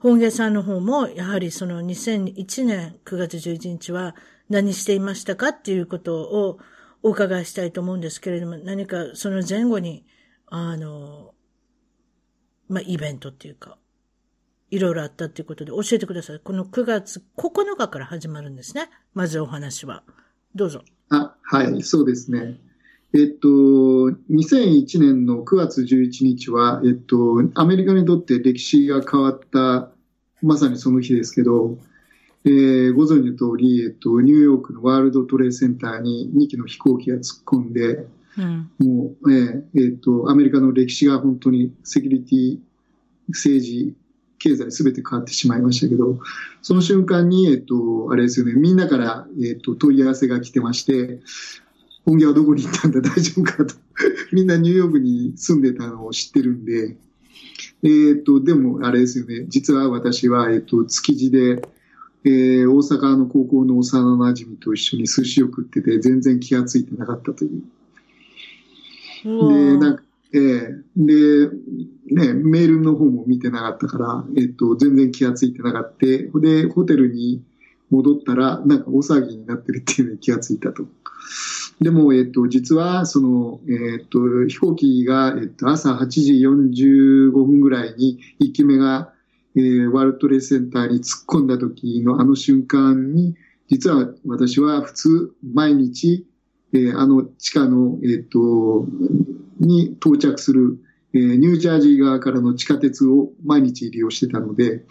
[0.00, 4.14] 本家さんの方も、やはりその2001年9月11日は
[4.48, 6.58] 何していましたかっていうことを
[7.02, 10.06] お伺いしたいと思うんですけれども、何かその前後に、
[10.46, 11.34] あの、
[12.68, 13.78] まあ、イベントっていうか、
[14.70, 16.40] いろいろあったっていうことで教えてください。
[16.40, 18.90] この9月9日から始まるんですね。
[19.14, 20.04] まずお話は。
[20.54, 20.82] どうぞ。
[21.08, 22.60] あ、はい、そうですね。
[23.14, 29.90] えっと、2001年の9月11日は、えっと、アメリカにとって歴史が変わった、
[30.42, 31.78] まさにその日ですけど、
[32.44, 42.58] えー、ご存知の通り、えっと、ニューヨークのワールドトレーセンターに2機の飛行機が突っ込んで、うん、もう、えー、えー、っと、アメリカの歴史が本当にセキュリティ、
[43.28, 43.94] 政治、
[44.38, 46.20] 経済すべて変わってしまいましたけど、
[46.62, 51.20] その瞬間に、えっと、あれですよね、みんなから、えっと、問い合わせが来てまして、
[52.08, 53.74] 本業はどこに行ったんだ、大丈夫かと。
[54.32, 56.96] みんなニューヨークに住んでたのを知ってるんで、
[57.82, 61.62] えっ、と、でもあれですよね、実は私は、えっ、と、築地で、
[62.24, 67.62] えー、大阪の高校の幼馴染と一緒に寿司を食ってて、全然気がついてなかったという。
[69.24, 71.50] で、なんか、えー、で、
[72.10, 76.06] ね、メールの方も見てなかったから、えっ、と、全然気がついてなかった。
[76.40, 77.42] で、ホテルに
[77.90, 80.86] 戻ったら、なんか大騒ぎになってるっていうのに気がついたと。
[81.80, 89.12] でも、えっと、実は、その、えっと、飛行機が、えっと、朝8時45分ぐらいに1機目が、
[89.54, 93.36] えー、ワールドトレーセンターに突っ込んだ時のあの瞬間に、
[93.68, 96.26] 実は私は普通、毎日、
[96.72, 98.86] えー、あの地下の、えっと、
[99.60, 100.78] に到着する、
[101.14, 104.84] えー、ニュージャージー側からの地下鉄を毎日利用してたので、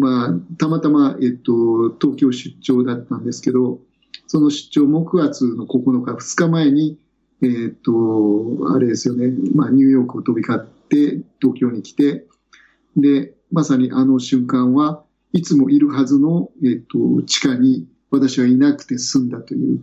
[0.00, 3.80] まあ、たまたま、えっと、東京出張だったんですけど、
[4.28, 6.98] その出張も9月の9日、2日前に、
[7.42, 12.26] えー、っと、あれですよね、まあ、ニューヨークを飛び交って東京に来て、
[12.96, 19.82] で、まさにあの瞬間はいつもいるはずの、えー、っと、地下に私はいなくて済んだという、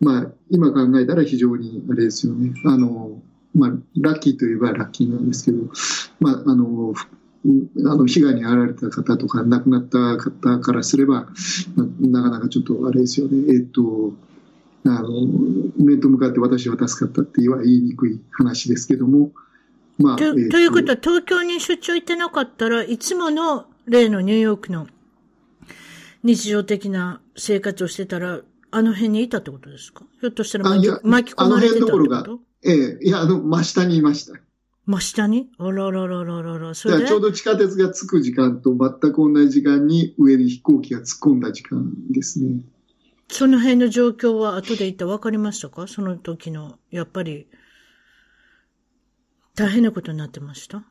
[0.00, 2.54] まあ、今考えたら非常にあれですよね。
[2.64, 3.20] あの、
[3.54, 5.64] まあ、ラッキーといえばラッキーなんですけど、
[6.20, 6.94] まあ、あの、
[7.44, 11.28] あの被害に遭われた方とか亡くなった方からすれば
[12.00, 13.54] なかなかちょっとあれですよね。
[13.54, 14.12] えっ、と
[14.84, 15.08] あの
[15.78, 19.30] 面と向かって私は助かったっては言いにくい話ですけども、
[19.98, 24.86] まあ、とということは東京に出張行ってなかったらいつもの例のニューヨークの
[26.24, 30.04] 日常的な生活をしてたらあの辺にいたってことですか？
[30.20, 30.64] ひょっとしたら
[31.02, 32.40] 巻き込まれてたってこと？
[32.64, 34.32] ええ、いや、あの、真下にいました。
[34.88, 35.50] 真下に？
[35.58, 36.74] あらららららら。
[36.74, 42.62] それちょうど地下鉄が着く時間と全く同じ時間に上に飛行機が突っ込んだ時間ですね。
[43.28, 47.46] その辺の状況は後で言ったら分かりましたかその時の、やっぱり、
[49.54, 50.82] 大変なことになってました？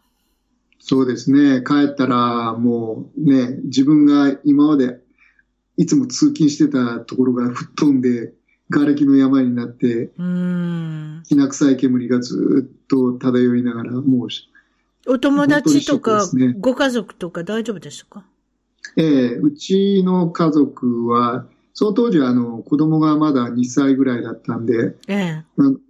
[0.78, 1.64] そうですね。
[1.66, 5.00] 帰ったら、もうね、自分が今まで
[5.76, 8.34] いつも通勤してたところが吹っ飛んで、
[8.69, 14.27] 瓦礫の山になって、きな臭い煙がずっと漂いながら、もう、
[15.10, 18.25] お友達とか、ね、ご家族とか大丈夫でしたか？
[18.97, 25.43] ええうちの家族は、その当時はあの子供がまだ2歳ぐらいだったんで、ええ。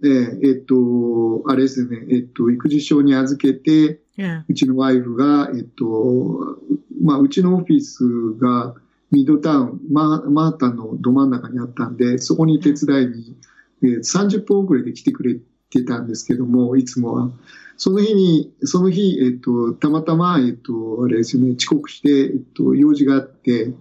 [0.04, 0.08] え
[0.42, 6.58] ええっと、あれですね、えっと、育児症に預けて、ええ、うちのワイフが、えっと、
[7.02, 8.04] まあ、うちのオフィス
[8.38, 8.74] が、
[9.10, 13.36] ミッドタウン、マータンのど真ん中にあったんで、そこに手伝いに、
[13.82, 15.36] えー、30分遅れで来てくれ
[15.70, 17.30] てたんですけども、いつもは。
[17.76, 23.72] その日に、その日、えっと、たまたま、えっと、あれですよね、遅刻して、えっと、用事があって、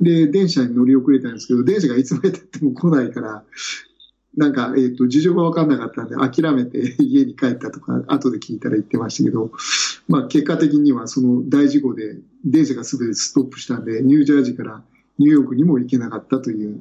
[0.00, 3.44] で、電車に乗り遅れたんですけど、電車がいつまで経っても来ないから、
[4.36, 9.50] なんか、えっ、と、事情が分かんなかったんで、諦めて 家に帰ったとか、後で聞いたら言ってましたけど、
[10.06, 14.82] まあ、結果的にはその大事故で、電車がすべてストップしたんで、ニュージャージーから
[15.18, 16.80] ニューヨークにも行けなかったという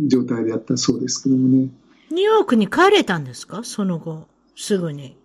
[0.00, 1.68] 状態であったそうですけどもね。
[2.10, 3.62] ニューヨークに帰れたんですか？
[3.64, 5.16] その後、すぐに。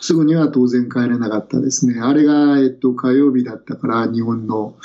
[0.00, 2.00] すぐには当然帰れなかったですね。
[2.00, 4.76] あれが、えっと、火曜日だったから、日本の。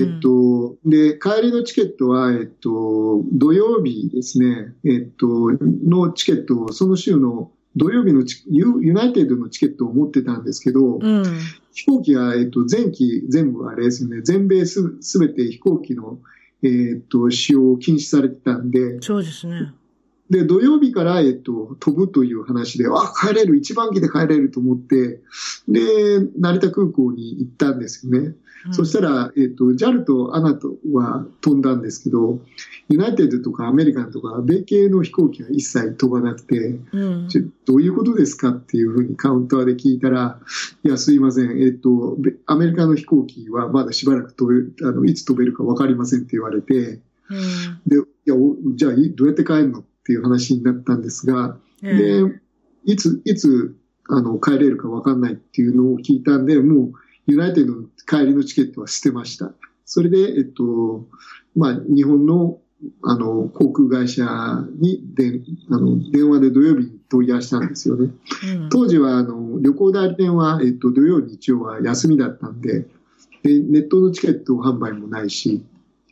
[0.00, 5.50] えっと、うん、で、帰りのチケットは、えっと、土曜日ですね、えっと、
[5.86, 11.24] のチケットを、その週の土曜日のユユナイテッドのチケットを持ってたんですけど、うん、
[11.72, 16.18] 飛行機が、えっと、前期全部あれですよね、全米すすべて飛行機の、
[16.62, 19.72] えっと、使用を禁止されてたんで、そうですね。
[20.30, 25.20] で、土曜日から、えっと、飛ぶという話で、あ、帰れる、一番機で帰れると思って、
[25.68, 28.34] で、成田空港に行ったんですよね。
[28.66, 32.40] うん、そしたら、えっと、JAL と ANA とは飛んだんですけど、
[32.88, 37.28] ユナイテッドとかアメリカンとか、米系の飛行機は一切飛ばなくて、うん、
[37.66, 40.40] どういうことですかっていうふうにカウンターで聞いたら、
[40.82, 48.34] いや、すいません、えっと、アメリカの飛行機はまだしばらく飛べ、あの、いつ飛べるかわかりませんって言われて、うん、で、いや、
[48.76, 49.84] じゃあ、どうやって帰るの？
[50.04, 52.20] っていう話になったんですが、で、
[52.84, 53.74] いつ、いつ、
[54.10, 56.92] あの、帰れるかわかんないっていうのを聞いたんで、もう、
[57.26, 59.52] ユナイテッドの帰りのチケットは捨てました。
[59.86, 61.06] それで、えっと、
[61.56, 62.58] まあ、日本の、
[63.02, 64.26] あの、航空会社
[64.78, 65.40] にで
[65.70, 68.10] あの電話で土曜日に問い合わせたんですよね。
[68.56, 72.86] うん、当時は、あの、旅行代理店は、えっと、土曜日曜は休みだったんで、
[73.42, 75.64] で、ネットのチケット販売もないし、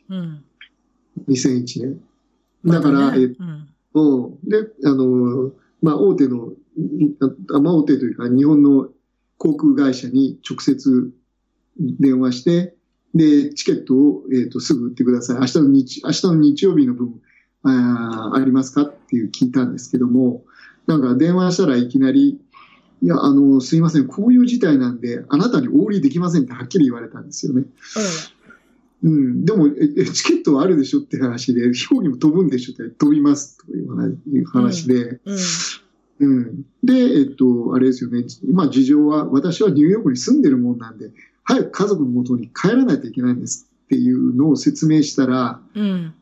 [0.09, 0.43] うん、
[1.27, 2.01] 2001年。
[2.65, 3.67] だから、ね、えっと、うん
[4.43, 5.51] で、あの、
[5.81, 6.53] まあ、大手の、
[7.61, 8.89] まあ、大手というか、日本の
[9.37, 11.11] 航空会社に直接
[11.77, 12.75] 電話して、
[13.13, 15.39] で、チケットを、えっ、ー、と、すぐ売ってください。
[15.39, 17.21] 明日の日、明日の日曜日の分、
[17.65, 20.43] あありますかっていう聞いたんですけども、
[20.87, 22.41] なんか電話したらいきなり、
[23.01, 27.65] いや、あの、すいません、こういう事態なんで、あなたにお売りできませんってはっきり言われたんですよね。
[29.03, 33.81] うん、でもえ、チケットはあるでしょって話で、飛行機も飛ぶんでしょって飛びますとい
[34.41, 35.37] う話で、うん、
[36.19, 41.11] うん、で、えっと、あれですよね、まあ事情は、私はニューヨークに住んでるもんなんで、
[41.43, 46.13] 早く家族の元に帰らないといけないんですっていうのを説明したら、うん、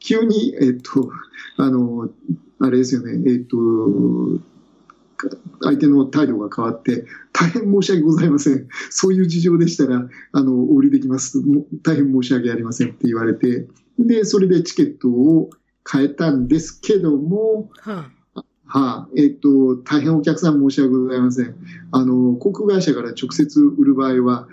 [0.00, 1.12] 急に、えっと、
[1.56, 2.10] あの、
[2.58, 3.56] あれですよね、えっと、
[5.62, 8.68] 相手の態度が変わって、大変申し訳ございません。
[8.90, 11.42] そういう事情でしたら、あの、お売りできます。
[11.82, 13.66] 大変申し訳ありませんって言われて、
[13.98, 15.50] で、それでチケットを
[15.90, 21.54] 変えたんですけども、はあ、はあ、えっ、と、大変お客さん申し訳ございません。
[21.90, 24.46] あの、航空会社から直接売る場合は、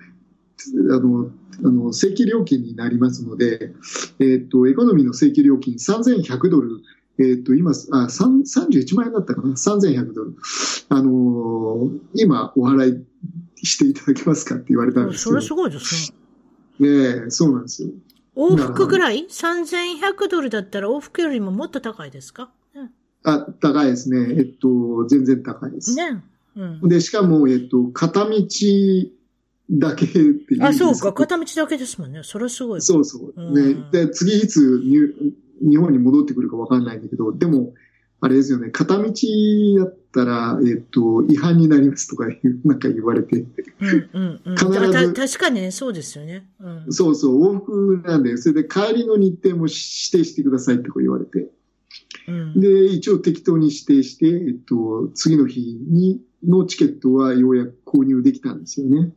[0.91, 1.29] あの、
[1.63, 3.73] あの正規料金になりますので、
[4.19, 6.81] えっ、と、エコノミーの正規料金3100ドル
[7.17, 7.73] えっ、ー、と、今、あ、
[8.07, 10.35] 31万円だったかな ?3100 ドル。
[10.89, 13.05] あのー、今、お払い
[13.63, 15.31] していただけますかって言われたんですけど。
[15.31, 16.11] それすごいです
[16.79, 16.89] ね。
[16.89, 17.89] ねえ、そうなんですよ。
[18.35, 22.49] 往復ぐらい ?3100 ドルだったら往復よりももっと高いですか、
[23.23, 24.35] あ、高いですね。
[24.37, 25.95] えっと、全然高いです。
[25.95, 26.21] ね。
[26.55, 28.37] うん、で、しかも、えっと、片道
[29.71, 30.63] だけっていう。
[30.63, 31.11] あ、そうか。
[31.11, 32.21] 片道だけですもんね。
[32.23, 32.81] それすごい。
[32.81, 33.51] そうそう。
[33.51, 33.75] ね。
[33.91, 34.81] で、次いつ
[35.61, 37.73] 日本に戻ってくるかわかんないんだけど、でも、
[38.21, 43.45] あれですよね、片道だったら、えっ、と、違反になりますとかいう、 なんか言われて。
[43.81, 46.93] うんうんうん、必ず確かにね、そうですよね、うん。
[46.93, 49.75] そうそう、往復なんで、それで帰りの日程も指
[50.11, 51.51] 定してくださいってこう言われて。
[52.27, 59.13] うん、で、一応適当に指定して、えっと、次の日に、のチケットはようやく購入できたんですよね。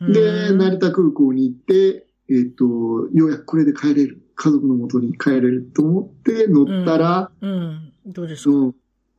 [0.00, 2.64] で、成田空港に行って、えっと、
[3.12, 4.22] ようやくこれで帰れる。
[4.42, 8.50] 家族のもとに帰れると思って乗ったら、うん、うん、どうですか？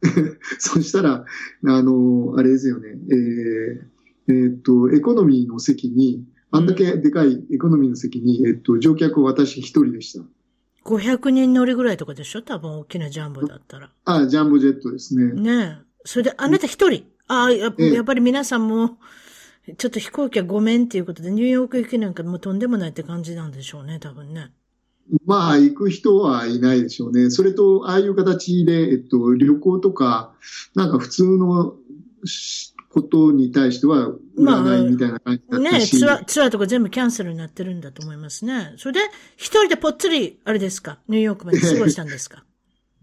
[0.57, 1.25] そしたら、
[1.67, 10.25] あの、あれですよね、えー、えー、っと、エコノミーの席に、あんだけでかいエコノミーの席に、えっと、乗客私一人でした。
[10.85, 12.41] 500人乗りぐらいとかでしょ？
[12.41, 13.91] 多分大きなジャンボだったら。
[14.05, 15.33] ああ、ジャンボジェットですね。
[15.33, 15.85] ねえ。
[16.03, 17.03] それで、あなた一人？
[17.27, 18.97] ああ、ややっぱり皆さんも、
[19.77, 24.51] ちょっと飛行機はごめんっていうことで、ニューヨーク行きなんかもうとんでもないって感じなんでしょうね、多分ね。
[25.25, 27.29] まあ、行く人はいないでしょうね。
[27.29, 30.33] それと、ああいう形で、えっと、旅行とか、
[30.75, 31.75] なんか普通の
[32.89, 38.73] ことに対しては、売ないみたいな感じだったし、まあ、ねツアー、ツアーとか全部キャンセルになってるんだと思いますね。
[38.77, 38.99] それで、
[39.37, 42.43] 一人でぽっつり、あれですか、ニューヨークまで過ごしたんですか？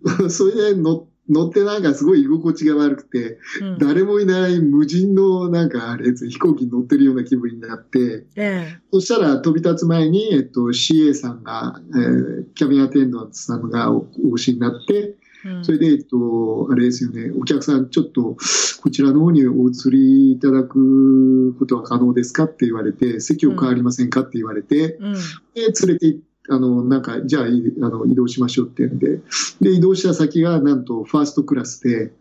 [0.31, 18.37] それで乗っ乗ってなんかすごい居心地が悪くて、うん、誰もいない無人のなんかあれ飛行機に乗ってるような気分になって、ええ、そしたら飛び立つ前に、えっと、CA さんが、えー、キャビンアテンダントさんがお越しになって、うん、それで、えっと、あれですよね、お客さんちょっと
[18.81, 25.21] こちらの方にお移りいただくことは可能ですかって言われて、席を変わりませんかって言われて、うん、で、
[25.57, 29.21] 連れて行って、あの、なんか、じゃあ、あの、移動しましょうって言うんで、
[29.61, 32.13] で、移動した先が、なんと、ファーストクラスで、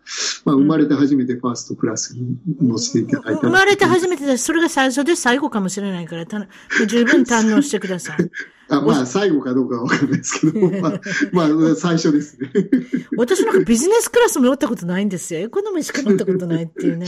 [0.44, 6.46] まあ、生まれて初めてファーストクラスに乗せていただいた、生まれて初めてだし、それが最初で最後かもしれないから、た
[6.88, 8.17] 十分堪能してください。
[8.69, 11.02] あまあ、最後かどうかはわかんないですけど、 まあ、
[11.32, 12.52] まあ、最初ですね。
[13.17, 15.40] 私なんかビジネスクラスも乗ったことないんですよ。
[15.40, 17.08] エコノミーしか乗ったことないっていうね。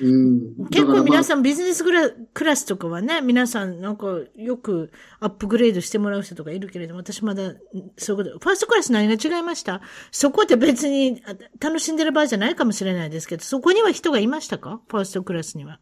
[0.00, 4.90] うん、結構皆さん、ビジネスクラスとかはね、皆さんなんかよく
[5.20, 7.54] アップグレードしてもらう人とかいるけれども、私まだ
[7.96, 9.82] そういうこと、ファーストクラス何が違いました？
[10.10, 11.22] そこって別に
[11.60, 14.80] 楽しんでる場合じゃないかもしれないですけど、そこには人がいましたか？
[14.88, 15.78] ファーストクラスには。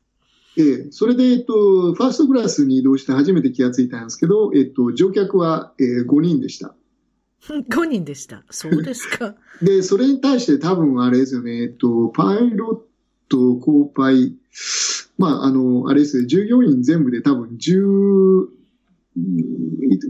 [0.59, 6.75] ええ、それで、えっと、ファーストクラスに移動して初めて気がついたんですけど、えっと、乗客は、えー、5人でした。
[7.49, 8.45] 5人でした。
[8.51, 9.35] そうですか。
[9.63, 12.87] で、それに対して多分あれですよね、えっと、パイロット、
[13.37, 14.35] コーパイ、
[15.18, 18.47] まあ、あの、あれですね、従業員全部で多分10、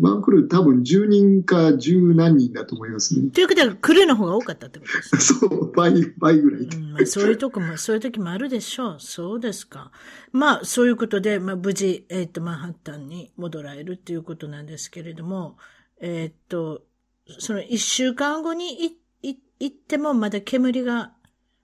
[0.00, 3.30] ワンクルー多分10人か10何人だと思いますね。
[3.30, 5.20] ということは、クルーの方が多かったってことですね。
[5.40, 6.60] そう、倍、倍ぐらい。
[6.60, 8.96] うんまあ、そういうとこも、そういう時もあるでしょう。
[9.00, 9.90] そうですか。
[10.32, 15.56] まあ、そういうことで、まあ、無事、えっ、ー、と、マンハッタンに戻られるっていうことなんですけれども、
[16.00, 16.84] えっ、ー、と、
[17.38, 21.12] その一週間後に行ってもまだ煙が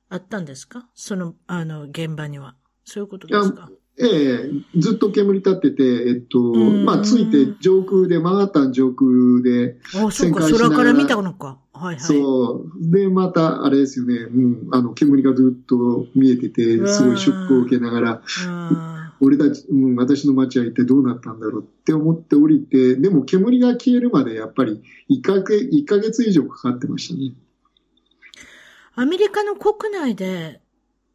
[0.08, 0.88] あったんですか？
[0.94, 2.54] その、あの、現場には。
[2.84, 3.70] そういうことですか？
[4.00, 9.10] ええずっと煙立ってて、えっと、まあ、ついて上空で、マンハッタン上空
[9.42, 11.58] で、あ、そうか、空から見たのか。
[11.72, 12.00] はいはい。
[12.00, 12.90] そう。
[12.92, 18.22] で、また、あれですよね、うん、あの、煙がずっと見えてて、すごいショックを受けながら、
[19.20, 24.80] 俺たち、うん、私の街は一体どうなったんだろうって思って降りて、でも煙が消えるまでやっぱり
[25.10, 27.32] 1ヶ月 ,1 ヶ月以上かかってましたね。
[29.00, 30.60] アメリカの国内で、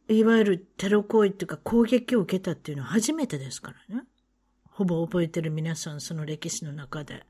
[0.08, 4.04] いわゆるテロ行為っていうか攻撃を受けたっていうのは初めてですからね。
[4.70, 7.26] ほぼ覚えてる皆さん、その歴史の中で。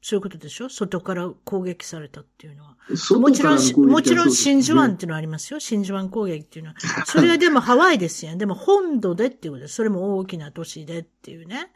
[0.00, 0.70] そういうことでしょ？
[0.70, 2.76] 外から攻撃されたっていうのは。
[3.20, 5.60] もちろん、もちろん真珠湾っていうのはありますよ。
[5.60, 6.76] 真珠湾攻撃っていうのは。
[7.04, 8.34] それはでもハワイですよ。
[8.36, 9.74] でも本土でっていうことです。
[9.74, 11.70] それも大きな都市でっていうね。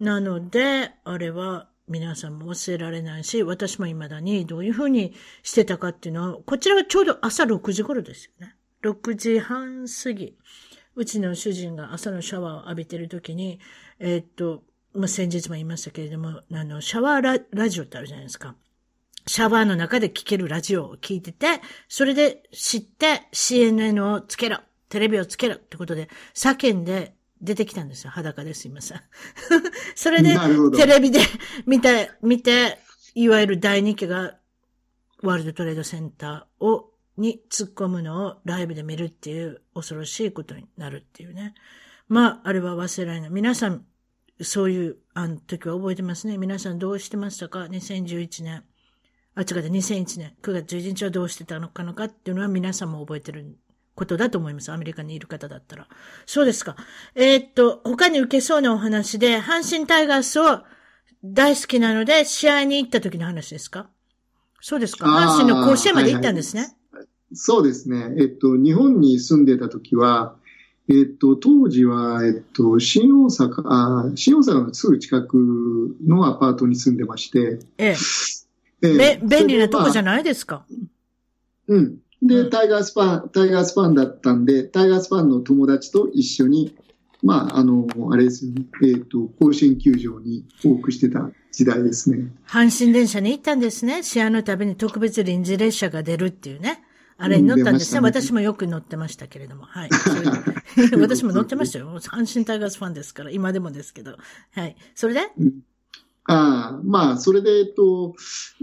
[0.00, 8.56] なので、あれは皆さんも忘れられないし、私も未だにどういうふうにしてたかっていうのは、こちらはちょうど朝6時頃ですよね。
[8.82, 10.36] 6時半過ぎ。
[10.96, 13.60] うちの主人が朝のシャワーを浴びてる時に、
[13.98, 14.62] えー、っと、
[14.94, 18.56] まあ、先日も言いましたけれども、あの、シャワーラジオってあるじゃないですか。
[19.26, 24.58] シャワーの中で聴けるラジオを聞いてて、それで知って CNN をつけろ、
[24.88, 28.10] テレビをつけろってことで叫んで出てきたんですよ。
[28.10, 29.00] 裸ですいません。
[29.94, 30.36] それで
[30.76, 31.20] テレビで
[31.66, 32.78] 見て、見て、
[33.14, 34.38] いわゆる第二期が
[35.22, 41.54] ワールドトレードセンターを、に突っ込むのをライブで見るっていう恐ろしいことになるっていうね。
[42.08, 43.30] まあ、あれは忘れられない。
[43.30, 43.86] 皆さん
[44.42, 46.36] そういう、あの時は覚えてますね。
[46.36, 48.64] 皆さんどうしてましたか ?2011 年。
[49.34, 50.34] あ、違う、2001年。
[50.42, 53.56] 9月11日はどうしてたのかのかっていうのは皆さんも覚えてる
[53.96, 54.70] ことだと思います。
[54.70, 55.88] アメリカにいる方だったら。
[56.24, 56.76] そうですか。
[57.16, 60.60] えー、っと、他に受けそうなお話で、阪神タイガースを
[61.24, 63.88] 大好きなので、試合に行った時の話ですか？
[64.60, 65.06] そうですか。
[65.06, 66.76] 阪神の甲子園まで行ったんですね。
[66.92, 68.14] はいはい、そうですね。
[68.18, 70.36] えっと、日本に住んでた時は、
[70.88, 77.58] えっと、当時は、えっと、新大阪、あ新大阪のすぐ近くのアパートに住んでまして。
[77.78, 77.96] ええ。
[78.82, 80.64] ええ、便利なとこじゃないですか？
[81.66, 81.98] うん。
[82.22, 86.76] で、タイガースファン、タイガースファンだったんで、タイガースファンの友達と一緒に、
[87.22, 92.32] まあ、あの、あれですよね、えっ、ー、と、甲子園球場に多くしてた時代ですね。
[92.46, 94.02] 阪神電車に行ったんですね。
[94.02, 96.82] 試合のたびに特別臨時列車が出るっていうね。
[97.18, 98.00] あれに乗ったんですね。
[98.00, 99.64] ね私もよく乗ってましたけれども。
[99.64, 99.90] はい。
[101.00, 101.98] 私も乗ってましたよ。
[102.00, 104.18] 阪神タイガースファンですから、今でもですけど。
[104.52, 104.76] はい。
[104.94, 105.60] それで、うん、
[106.28, 108.14] ああ、まあ、それで、えっと、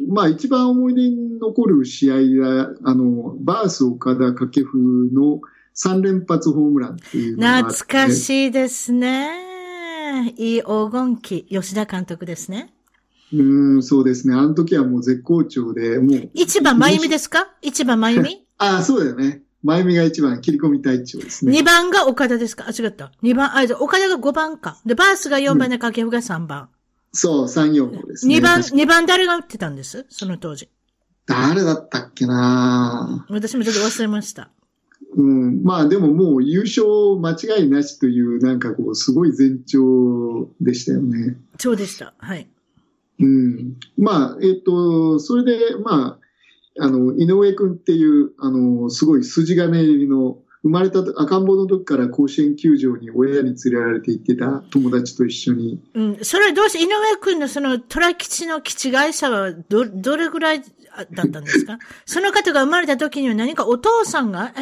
[0.10, 5.40] まあ、一番思い出に残る試合が、あの、バース岡田掛布の
[5.76, 10.34] 3連発ホームランっていう懐かしいですね。
[10.38, 12.74] いい黄金期、吉田監督ですね。
[13.34, 14.36] うん、そうですね。
[14.36, 16.30] あの時はもう絶好調で、もう。
[16.34, 17.48] 一番真由美ですか？
[17.64, 19.42] 一番真由美ああ、そうだよね。
[19.64, 21.52] 真由美が一番切り込み隊長ですね。
[21.52, 22.66] 二番が岡田ですか？
[22.68, 23.12] あ、違った。
[23.24, 24.78] 二番、あ、岡田が五番か。
[24.86, 26.60] で、バースが四番で掛布が三番。
[26.62, 26.68] うん、
[27.14, 28.36] そう、三四五ですね。
[28.36, 30.06] 二番、二番誰が打ってたんです？
[30.10, 30.68] その当時。
[31.26, 34.50] 誰だったっけな私もちょっと忘れました。
[35.16, 36.86] うん、まあでももう優勝
[37.20, 41.38] 間違いなしという、なんかこう、すごい前兆でしたよね。
[41.60, 42.14] そうでした。
[42.18, 42.48] はい。
[43.20, 43.76] うん。
[43.96, 46.20] まあ、えっ、ー、と、それで、ま
[46.80, 55.82] あ、あの、井上くんっていう、あの、すごい筋金入りの、生まれた赤ん坊の時から甲子園球場に親に連れられて行ってた友達と一緒に。
[55.94, 56.18] うん。
[56.22, 60.62] それはどうして、井上くんのその虎吉の基地会社はど、どれぐらい
[61.12, 61.80] だったんですか？
[62.06, 64.62] その方が生まれた時には何かお父さんが、え？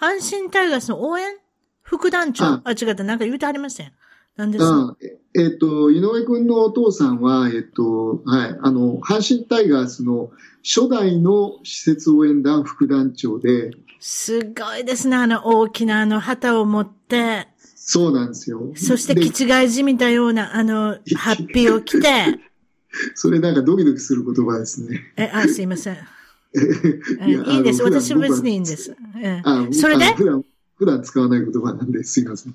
[0.00, 1.36] 阪神タイガースの応援？
[1.82, 2.44] 副団長？
[2.44, 2.62] あ。
[2.70, 3.92] 違った、なんか言うてはりません。
[4.36, 4.96] なんですか？
[5.34, 10.30] えっ、と、井上君のお父さんは、えっ、と、はい、あの、阪神タイガースの
[10.62, 15.16] 初代の施設応援団副団長で、すごいですね。
[15.16, 17.48] あの大きなあの旗を持って。
[17.76, 18.72] そうなんですよ。
[18.74, 22.08] そして、気違いじみたような、あの、 ハッピーを着て。
[23.14, 25.00] それなんかドキドキする言葉ですね。
[25.16, 25.96] え、あ、すいません。
[27.26, 27.82] いいいです。
[27.82, 28.96] 私は別にいいんです。
[29.44, 30.06] あそれで？
[30.14, 30.44] 普段
[30.76, 32.54] 普段使わない言葉なんですいません。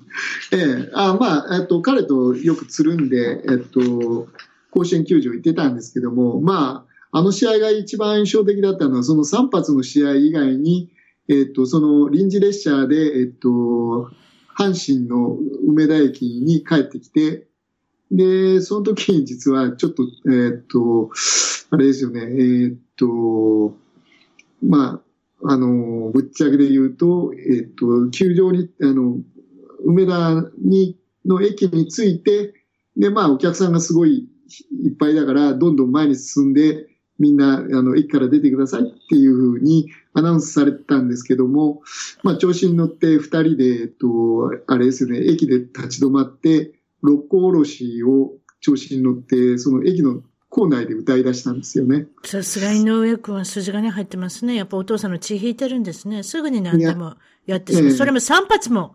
[0.52, 4.28] えー、あまあ、えっと、彼とよくつるんで、えっと、
[4.72, 10.90] 甲子園球場行ってたんですけども、まあ、あの試合が一番印象的だったのは、その3発の試合以外に、
[11.28, 14.10] えっと、その臨時列車で、えっと、
[14.56, 17.46] 阪神の梅田駅に帰ってきて、
[18.10, 21.10] で、その時に実はちょっと、えっと、
[21.70, 23.76] あれですよね、えっと、
[24.62, 25.02] ま
[25.42, 29.18] あ、あの、ぶっちゃけで言うと、えっと、球場に、あの、
[29.84, 32.54] 梅田に、の駅に着いて、
[32.96, 34.28] で、まあ、お客さんがすごい
[34.84, 36.86] いっぱいだから、どんどん前に進んで、
[37.18, 41.82] みんな、あの、駅から出てくださいっていうふうにアナウンスされてたんですけども、
[42.22, 52.06] まあ、調子に乗って二人で、えっと、あれですよね、駅で立ち止まって、六甲おろしを調子に乗って、その駅の校内で歌い出したんですよね。
[52.24, 54.54] さすが井上君は筋金入ってますね。
[54.54, 56.22] やっぱお父さんの血引いてるんですね。
[56.22, 57.92] すぐに何でもやってしまう。
[57.92, 58.94] それも3発も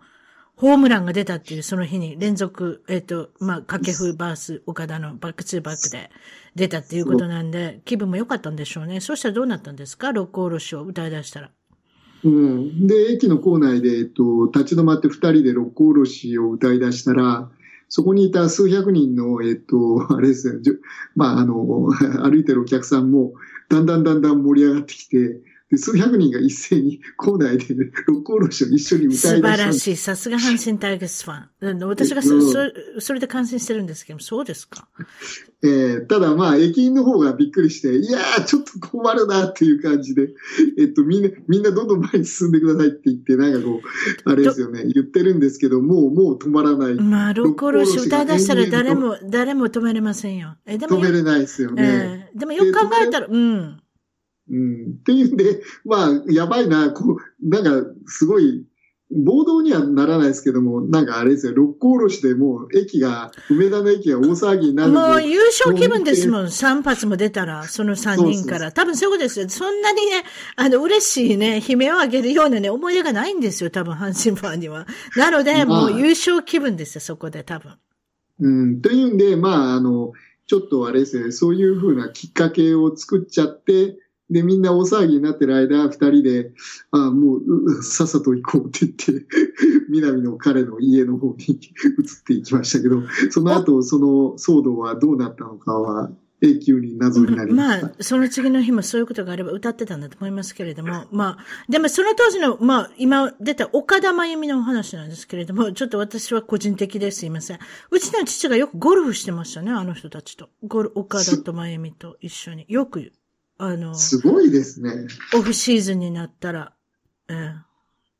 [0.55, 6.11] ホームランが出たっていう、その日に連続、えっ、ー、と、まあ、掛布バース、岡田のバックツーバックで
[6.55, 8.99] 出たっていうことなんで、気分も良かったんでしょうね。
[8.99, 10.11] そしたらどうなったんですか？
[10.11, 11.51] 六甲おろしを歌い出したら。
[12.23, 12.85] うん。
[12.85, 17.49] で、駅の構内で、えっと、立ち止まって二人で六甲おろしを歌い出したら、
[17.89, 20.59] そこにいた数百人の、えっと、あれですね、
[21.15, 21.89] まあ、あの、
[22.21, 23.33] 歩いてるお客さんも、
[23.67, 25.41] だんだんだんだん盛り上がってきて、
[25.71, 29.95] で数百人が一斉に校内で、ね、 六甲おろしを一緒に歌い出した素晴らしい。
[29.95, 31.87] さすが阪神タイガースファン。
[31.87, 32.59] 私がそそ
[32.99, 34.87] それで感心してるんですけど、そうですか？
[35.63, 40.29] えー、ただまあ、駅員の方がびっくりして、いやー、ちょっと困るなっていう感じで、
[40.77, 43.79] えっと、みんな、みんなどんどん前に進んでくださいって言って、なんかこ
[44.25, 46.95] う、あれですよね、言ってるんですけど、もう、もう止まらない。
[46.95, 50.57] まあ、六甲おろし歌い出したら誰も、誰も止めれませんよ。
[50.65, 50.97] え、でも。
[50.99, 52.29] 止めれないですよね。
[52.33, 53.77] えー、でもよく考えたら、うん。
[54.51, 54.91] うん。
[54.99, 58.65] っていうんで、まあ、やばいな、こう、なんか、すごい、
[59.13, 68.71] 暴動にはならないですけども、なんかあれですよ、六甲おろしでもう駅が、梅田の駅が大騒ぎになるもう優勝気分ですもん、3発も出たら、その3人から。
[68.71, 69.49] 多分そういうことですよ。
[69.49, 70.23] そんなにね、
[70.55, 74.87] あの、嬉しいね、悲鳴を上げるようなね、思い出がないんですよ、多分阪神ファンには。
[75.17, 77.73] なので、もう優勝気分ですよ、そこで多分。
[78.39, 80.13] うん、というんで、まあ、あの、
[80.47, 83.97] ちょっとあれですね、そういうふうなきっかけを作っちゃって、
[84.31, 86.51] で、みんな大騒ぎになってる間、二人で、
[86.91, 89.27] ああ、もう、さっさと行こうって言って、
[89.89, 91.59] 南の彼の家の方に移っ
[92.25, 96.11] ていきましたけど、その後、その騒動はどうなったのかは、
[96.43, 97.87] 永久に謎になりました。
[97.87, 107.59] まあ、その次の日もそういうことがあれば歌ってたんだと思いますけれども、 まあ、でもその当時の、まあ、今出た岡田真由美のお話なんですけれども、ちょっと私は個人的ですいません。
[107.91, 110.49] うちの父がよくゴルフしてましたね、あの人たちと。
[110.63, 112.65] ゴル、岡田と真由美と一緒に。
[112.67, 113.11] よく
[113.63, 115.05] あの、すごいですね。
[115.35, 116.73] オフシーズンになったら、
[117.29, 117.33] え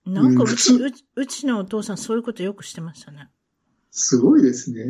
[0.06, 0.10] え。
[0.10, 3.28] なんかうち、うち、うちのお父さんそういうことよくしてましたね。
[3.89, 4.84] すごいですね。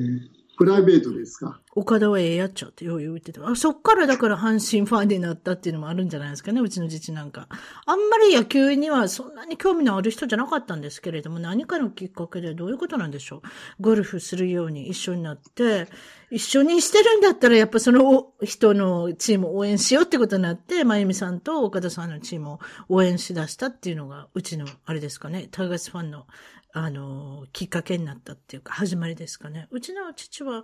[0.58, 1.60] プライベートですか？
[1.74, 3.47] 岡田はええやっちゃってよう言ってた。
[3.49, 7.47] あ、そっからだから阪神ファンになったっていうのもあるんじゃないですかね、うちの父なんか。
[7.86, 13.41] あんまり野球にはそんなに興味のある人じゃなかったんですけれども、何かのきっかけでどういうことなんでしょう？
[13.82, 15.88] ゴルフするように一緒になって、
[16.30, 26.28] 一緒にしてるんだったらやっぱその人のチームを応援しようってことになって、まゆみさんと岡田さんのチームを応援しだしたっていうのが、うちのあれですかね、タイガースファンの
[26.74, 29.67] あの、きっかけになったっていうか、始まりですかね。
[29.72, 30.63] うちの父は、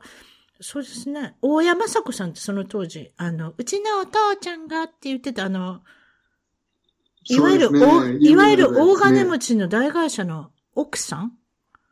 [0.61, 1.35] そうですね。
[1.41, 5.81] 大山雅子さんってその当時、あの、うちのお父ちゃんがって言ってた、あの、
[7.29, 7.79] いわゆる、ね、
[8.21, 11.33] いわゆる大金持ちの大会社の奥さん？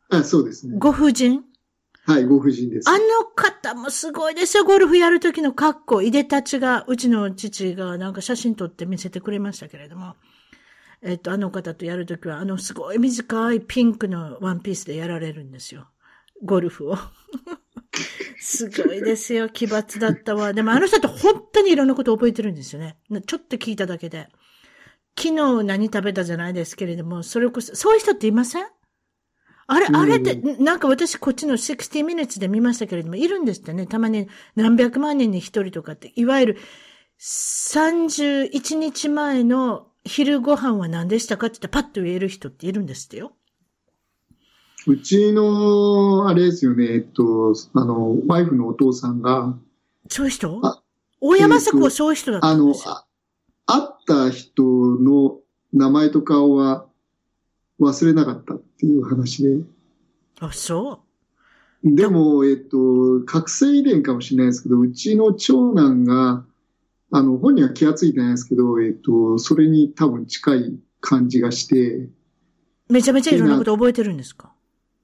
[0.09, 0.78] あ、そうですね。
[0.80, 1.43] ご婦人？
[2.05, 2.89] はい、ご婦人です。
[2.89, 4.63] あの方もすごいですよ。
[4.63, 10.16] ゴルフやるときの格好、いでたちが、うちの父がなんか写真撮って見せてくれましたけれども。
[11.02, 15.88] えっと、あの方とやるときは、あの、すごい短いピンクのワンピースでやられるんですよ。
[16.43, 16.98] ゴルフを。
[18.39, 19.50] すごいですよ。
[19.50, 20.54] 奇抜だったわ。
[20.54, 22.98] でもあの人って本当にいろんなこと覚えてるんですよね。
[23.26, 24.28] ちょっと聞いただけで。
[25.18, 28.66] 昨日何食べたじゃないですけれども、それこそ、そういう人っていません？
[29.68, 33.88] あれ、あれって、なんか私こっちの60 minutes で見ましたけれども、いるんですってね。
[33.88, 36.58] たまに何百万人に一人とかって、いわゆる
[37.20, 43.34] 31日前の昼ご飯は何でしたかって言ったらパッと言える人っているんですってよ。
[44.88, 49.58] うちの、あれですよね、えっと、あの、ワイフのお父さんが。
[50.10, 50.62] そういう人？
[51.20, 52.93] 大山作はそういう人だったんですよ。
[52.93, 53.08] あ
[53.74, 55.39] の、会った人の
[55.74, 56.86] 名前と顔は
[57.80, 59.58] 忘れなかったっていう話で。
[60.39, 61.01] あ、そ
[61.84, 66.45] うでも、えっと、覚醒遺伝かもしれないですけど、うちの長男が、
[67.12, 72.10] あの、本人は気がついてないですけど、えっと、それに多分近い感じがして。
[72.89, 74.51] めちゃめちゃいろんなこと覚えてるんですか？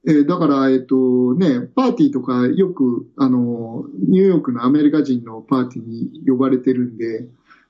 [0.08, 7.28] えー、だから、えっ、とね、パーティーとかよく、あの、ニューヨークのアメリカ人のパーティーに呼ばれてるんで、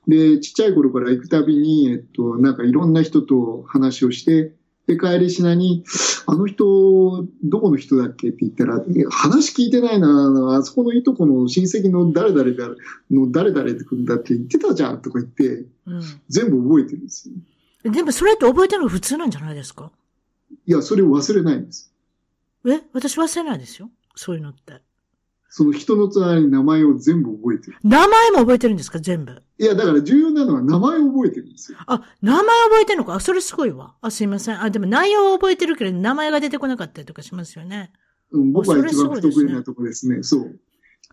[0.08, 4.54] で、ちっちゃい頃から行くたびに、えっと、なんかいろんな人と話をして、
[4.88, 5.84] で、帰りしなに、
[6.26, 12.70] あの人、どこの人だっけって言ったら、話聞いてないな、あそこのいとこの親戚の誰々だ、
[13.12, 17.92] の誰々ってくんだって言ってたじゃんとか言って、うん、全部覚えてるんですよ。
[17.92, 19.92] でもそれって覚えてるのが普通なんじゃないですか？
[20.68, 21.92] いや、それを忘れないんです。
[22.68, 22.82] え？
[22.94, 23.90] 私忘れないですよ。
[24.16, 24.82] そういうのって。
[25.54, 27.78] その人の隣に名前を全部覚えてる。
[27.84, 29.00] 名前も覚えてるんですか？
[29.00, 29.44] 全部。
[29.60, 31.78] いや、だから重要なのは名前を覚えてるんですよ。
[31.88, 33.16] あ、名前覚えてるのか？
[33.16, 33.96] あ、それすごいわ。
[34.00, 34.64] あ、すいません。
[34.64, 37.92] あ、でも内容は覚えてるけど、名前が出てこなかったりとかしますよね。
[38.32, 40.24] うん、僕は一番不得意なとこですね。
[40.24, 40.58] そう。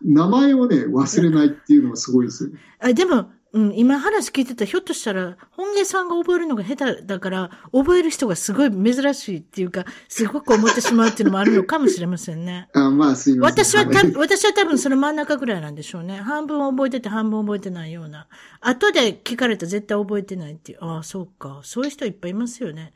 [0.05, 2.51] 名前をね、忘れないっていうのはすごいですよ。
[2.79, 12.69] あ、でも、うん、今話聞いてたひょっとしたら、本芸さんが覚えるのが下手だから、覚える人がすごい珍しいっていうか、すごく思ってしまうっていうのもあるのかもしれませんね。
[12.75, 13.65] あまあ、すいません。
[13.65, 16.17] 私はた、私は多分その真ん中ぐらいなんでしょうね。
[16.17, 18.27] 半分覚えてて半分覚えてないような。
[18.61, 20.77] 後で聞かれたら絶対覚えてないっていう。
[20.81, 21.61] ああ、そうか。
[21.63, 22.93] そういう人いっぱいいますよね。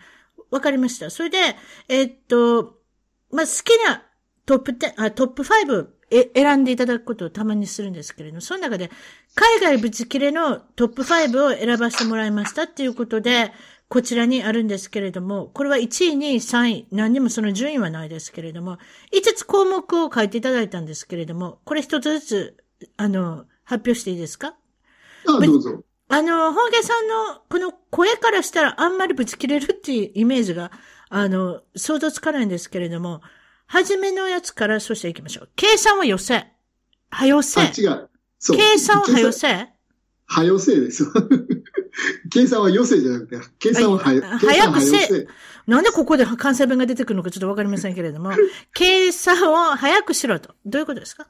[0.52, 1.10] わかりました。
[1.10, 1.38] それで、
[1.88, 2.80] えー、っと、
[3.32, 4.04] まあ、好きな
[4.46, 8.92] トップ10、あ、トップ5え選んでいただくことをたまにするんですけれども、その中で、
[9.36, 13.52] 海外ぶち切れのトップ5を選ばせてもらいましたっていうことで、
[13.90, 18.78] こちらにあるんですけれども、これは1位、2位、3位、何にもその順位はないですけれども、
[19.12, 22.58] 5つ項目を書いていただいたんですけれども、これ一つずつ、
[22.98, 24.56] あの、発表していいですか？
[25.28, 25.84] あどうぞ。
[26.10, 30.72] あの、本家さんのこの声からしたらあんまりぶち切れるっていうイメージが、
[31.10, 33.22] あの、想像つかないんですけれども、
[33.68, 35.50] はじめのやつから、そして行きましょう。
[35.56, 36.46] 計算はよせ。
[37.10, 37.62] はよせ。
[37.62, 38.10] あ、違う。
[38.40, 38.58] そう。
[38.58, 39.70] 計算ははよせ。
[40.26, 41.06] はよせです。
[42.32, 45.28] 計算はよせじゃなくて、計算ははよ、早くせ。
[45.68, 48.32] なんでここで関西弁が出てくるのかちょっとわかりませんけれども、
[48.74, 50.56] 計算を早くしろと。
[50.66, 51.28] どういうことですか？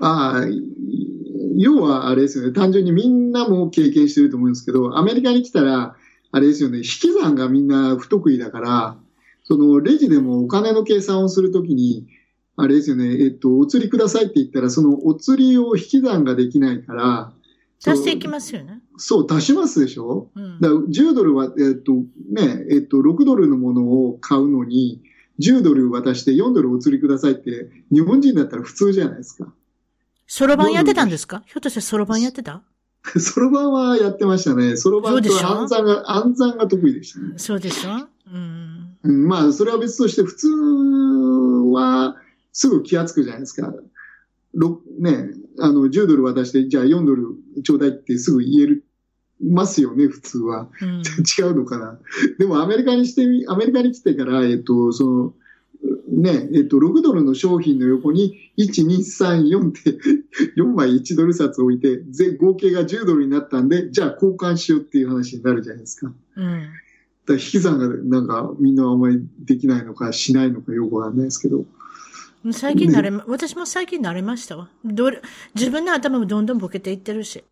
[0.00, 0.46] ああ、
[1.56, 2.52] 要はあれですよね。
[2.52, 5.96] 単純にみんなも経験してると思うんですけど、アメリカに来たら、
[6.32, 6.78] あれですよね。
[6.78, 8.96] 引き算がみんな不得意だから、
[9.48, 12.06] そのレジでもお金の計算をするときに、
[12.56, 17.32] あれですよね、えっと、お釣りくださいって言ったら、そのお釣りを引き算ができないから、
[17.84, 18.80] 足していきますよね。
[18.96, 25.02] そう、足しますでしょ、うん、だから10ドルは、えっと、ね、えっと、6ドルのものを買うのに、
[25.38, 29.52] 10ドル渡して4ドルお釣りくださいって、日本人だったら普通じゃないですか。
[30.26, 31.42] そろばんやってたんですか？
[31.46, 32.62] ひょっとしてそろばんやってた？
[33.20, 34.76] そろばんはやってましたね。
[34.76, 37.34] そろばんと暗算が、暗算が得意でしたね。
[37.36, 38.08] そうでしょ？
[38.32, 38.55] うん。
[39.06, 40.48] まあ、それは別として、普通
[41.72, 42.16] は
[42.52, 43.74] すぐ気がつくじゃないですか。
[44.98, 48.84] ね、あの、10ドル渡して、じゃあ4ドルちょうだいってすぐ言える、
[49.42, 50.68] ますよね、普通は。
[50.80, 51.98] うん、 違うのかな。
[52.38, 55.34] でもアメリカにしてみ、アメリカに来てから、えっと、その、
[56.08, 59.98] ね、えっと、6ドルの商品の横に、1、2、3、4って、
[60.56, 62.02] 4枚1ドル札置いて、
[62.38, 66.12] 合計が10ドルになったんで、じゃあ交換しようっていう話になるじゃないですか。
[66.36, 66.62] うん
[67.26, 71.64] だ引き算がなんかみんなあんまりできないのかしないのかよくわかんないですけど。
[72.52, 74.68] 最近慣れ、ね、私も最近慣れましたわ。
[74.84, 75.20] どれ、
[75.56, 77.42] 自分の頭もどんどんボケていってるし。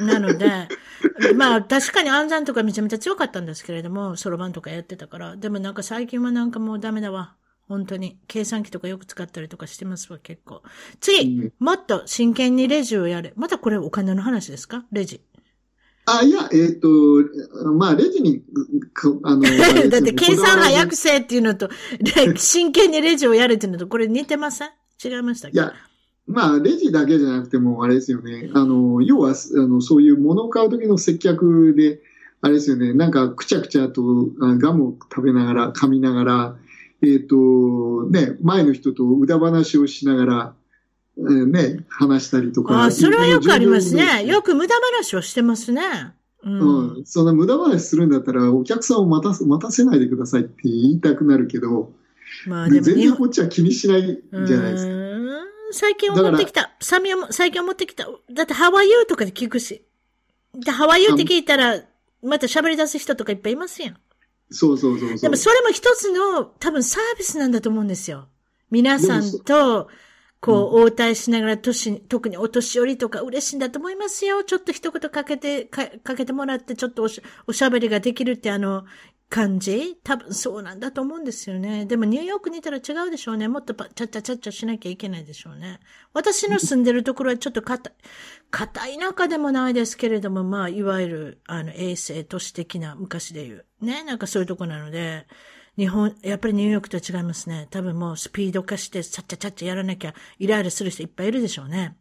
[0.00, 0.68] なので、
[1.36, 5.36] まあ確かに暗算とかめちゃめちゃ強かったんですけれども、そろばんとかやってたから。
[5.36, 7.36] でもなんか最近はなんかもうダメだわ。
[7.68, 8.18] 本当に。
[8.26, 10.62] 計算機とかよく使ったりとかしてますわ、結構。
[11.00, 13.32] 次、もっと真剣にレジをやれ。
[13.36, 14.84] またこれお金の話ですか？
[14.90, 15.20] レジ。
[16.04, 16.88] あ、いや、えっ、ー、と、
[17.74, 18.42] まあ、レジに、
[19.22, 19.42] あの、
[19.88, 21.70] だって計算早くせっていうのと、
[22.36, 24.68] 真剣にレジをやれっていうのと、これ似てません？
[25.04, 25.58] 違いましたっけ？
[25.58, 25.72] いや、
[26.26, 28.50] まあ、レジだけじゃなくても、あれですよね。
[28.54, 32.00] あの、要は、あの、そういう物を買うときの接客で、
[32.40, 32.92] あれですよね。
[32.92, 34.02] なんか、くちゃくちゃと
[34.58, 36.56] ガムを食べながら、噛みながら、
[37.02, 40.54] えっ、ー、と、ね、前の人と歌話をしながら、
[41.16, 42.84] ね、話したりとか。
[42.84, 44.24] あそれはよくありますね。
[44.24, 45.82] よく無駄話をしてますね。
[46.42, 47.04] うん、うん。
[47.04, 51.92] その無駄話するんだったら、お客さんを待たせ、待たせないでくださいって言いたくなるけど、
[52.46, 54.92] まあでも全然こっちは気にしないじゃないですか。
[55.72, 56.72] 最近思ってきた。
[56.80, 58.06] サミも最近思ってきた。
[58.32, 59.82] だってハワイユーとかで聞くし。
[60.54, 61.80] で、ハワイユーって聞いたら、
[62.22, 63.96] また喋り出す人とかいっぱいいますやん。
[64.50, 68.28] そうそうそうでもそれも一つの多分サービスなんだと思うんですよ。
[68.70, 69.88] 皆さんと、
[70.42, 74.42] こう、応対しながら、年、特にお年寄りとか嬉しいんだと思いますよ。
[74.42, 78.84] ちょっと一言かけて、かかけてもらって、ちょっとおしおしゃべりができるって、あの、
[79.28, 81.86] 感じ多分そうなんだと思うんですよね。
[81.86, 83.46] でもニューヨークにいたら違うでしょうね。
[83.46, 85.78] もっとちゃっちゃちゃっちゃしなきゃいけないでしょうね。
[86.12, 87.94] 私の住んでるところはちょっと硬い、
[88.50, 93.66] 硬い中でもないですけれども、まあ、いわゆる、あの、衛生都市的な昔で言う。
[93.80, 94.02] ね。
[94.02, 95.26] なんかそういうとこなので、
[95.78, 97.66] 日本、やっぱりニューヨークと違いますね。
[97.70, 101.96] 多分もうスピード化して、ちゃっちゃちゃっちゃやらなきゃ、イライラする人いっぱいいるでしょうね。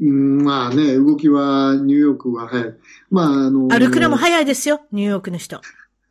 [0.00, 2.74] うん、まあね、動きはニューヨークは早い。
[3.10, 5.60] まあ、あのー、歩くのも早いですよ、ニューヨークの人。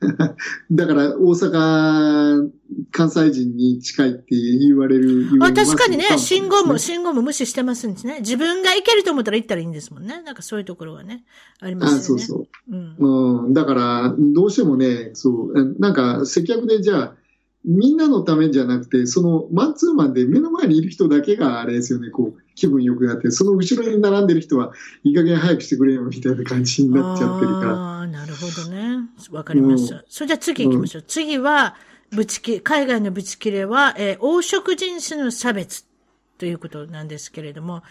[0.72, 2.50] だから、大阪、
[2.92, 5.30] 関西人に近いって言われる。
[5.42, 8.20] あ、確かにね、信号も、信号も無視してますんですね。
[8.20, 10.22] 自分が行けると思ったら行ったらいいんですもんね。
[10.24, 11.24] なんかそういうところはね、
[11.60, 12.24] ありますよね。
[12.24, 12.76] あ、そうそう。
[12.76, 13.44] うん。
[13.46, 17.16] うん、だから、どうしてもね、そう、なんか、接客でじゃあ、
[17.66, 27.74] みんなのためじゃなくて、そのマンツーマンで目の前にいる人だけがあれですよね、こう、気分良くなって、その後ろに並んでる人は、いい加減早くしてくれよ、みたいな感じになっちゃってるから。
[27.74, 29.10] ああ、なるほどね。
[29.32, 30.04] わかりました。
[30.10, 31.02] それじゃあ次行きましょう。
[31.02, 31.76] うん、次は、
[32.12, 35.86] ぶちき、海外のぶち切れは、えー、黄色人種の差別
[36.38, 37.82] ということなんですけれども、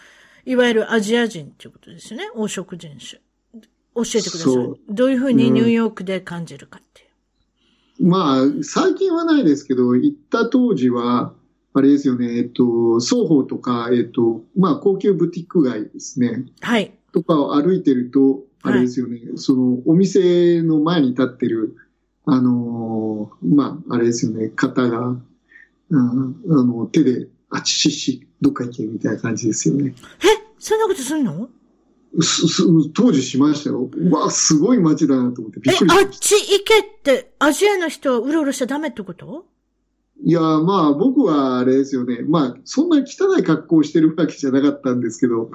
[0.45, 2.29] いわゆるアジア人ということですよね。
[2.35, 3.21] 黄色人種。
[3.95, 4.53] 教えてください。
[4.89, 7.02] どういうふうにニューヨークで感じるかって
[7.99, 11.33] まあ、最近はないですけど、行った当時は、
[11.75, 16.45] あれですよね、えっと、双方とか、えっと、まあ、高級ブティック街ですね。
[16.61, 16.93] はい。
[17.11, 21.75] とかを歩いてると、あれですよね、はい、その、お店の前に立ってる、
[22.25, 25.15] あのー、まあ、あれですよね、方が、あ
[25.91, 29.93] の、手で、あちしし、どっか行け、みたいな感じですよね。
[30.21, 30.25] え
[30.57, 31.49] そんなことするの？
[32.93, 33.89] 当時しましたよ。
[33.91, 35.61] うわ、すごい街だなと思って。
[35.67, 39.45] え、あっち行けって、アジアの人はうろうろしちゃダメってこと？
[40.23, 42.19] いや、まあ僕はあれですよね。
[42.21, 45.49] まあそんな汚い格好をしてるわけじゃなかったんですけど、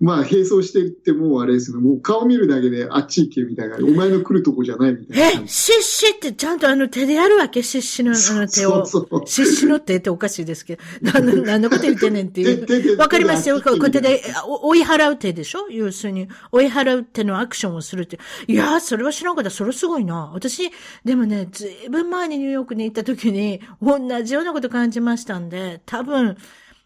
[0.00, 1.82] まあ、並走してってもうあれですよね。
[1.82, 3.78] もう顔見るだけであっち行けみたいな。
[3.78, 5.42] お前の来るとこじゃないみたいな。
[5.42, 7.64] え、シッシってちゃんとあの手でやるわけ？
[7.64, 8.86] シッシのあの手を。
[8.86, 10.82] そうそうシッシの手っておかしいですけど。
[11.02, 12.96] 何の、何の こと言ってんねんっていう。
[12.96, 13.60] わかりますよ。
[13.60, 18.20] こう手で追い払う手でしょ要するに、追い払う手のアクションをするって。
[18.46, 19.50] いやそれは知らんかった。
[19.50, 20.30] それすごいな。
[20.32, 20.70] 私、
[21.04, 26.36] でもね、ずいぶん前にニューヨークに行った時に、同じようなこと感じましたんで、多分、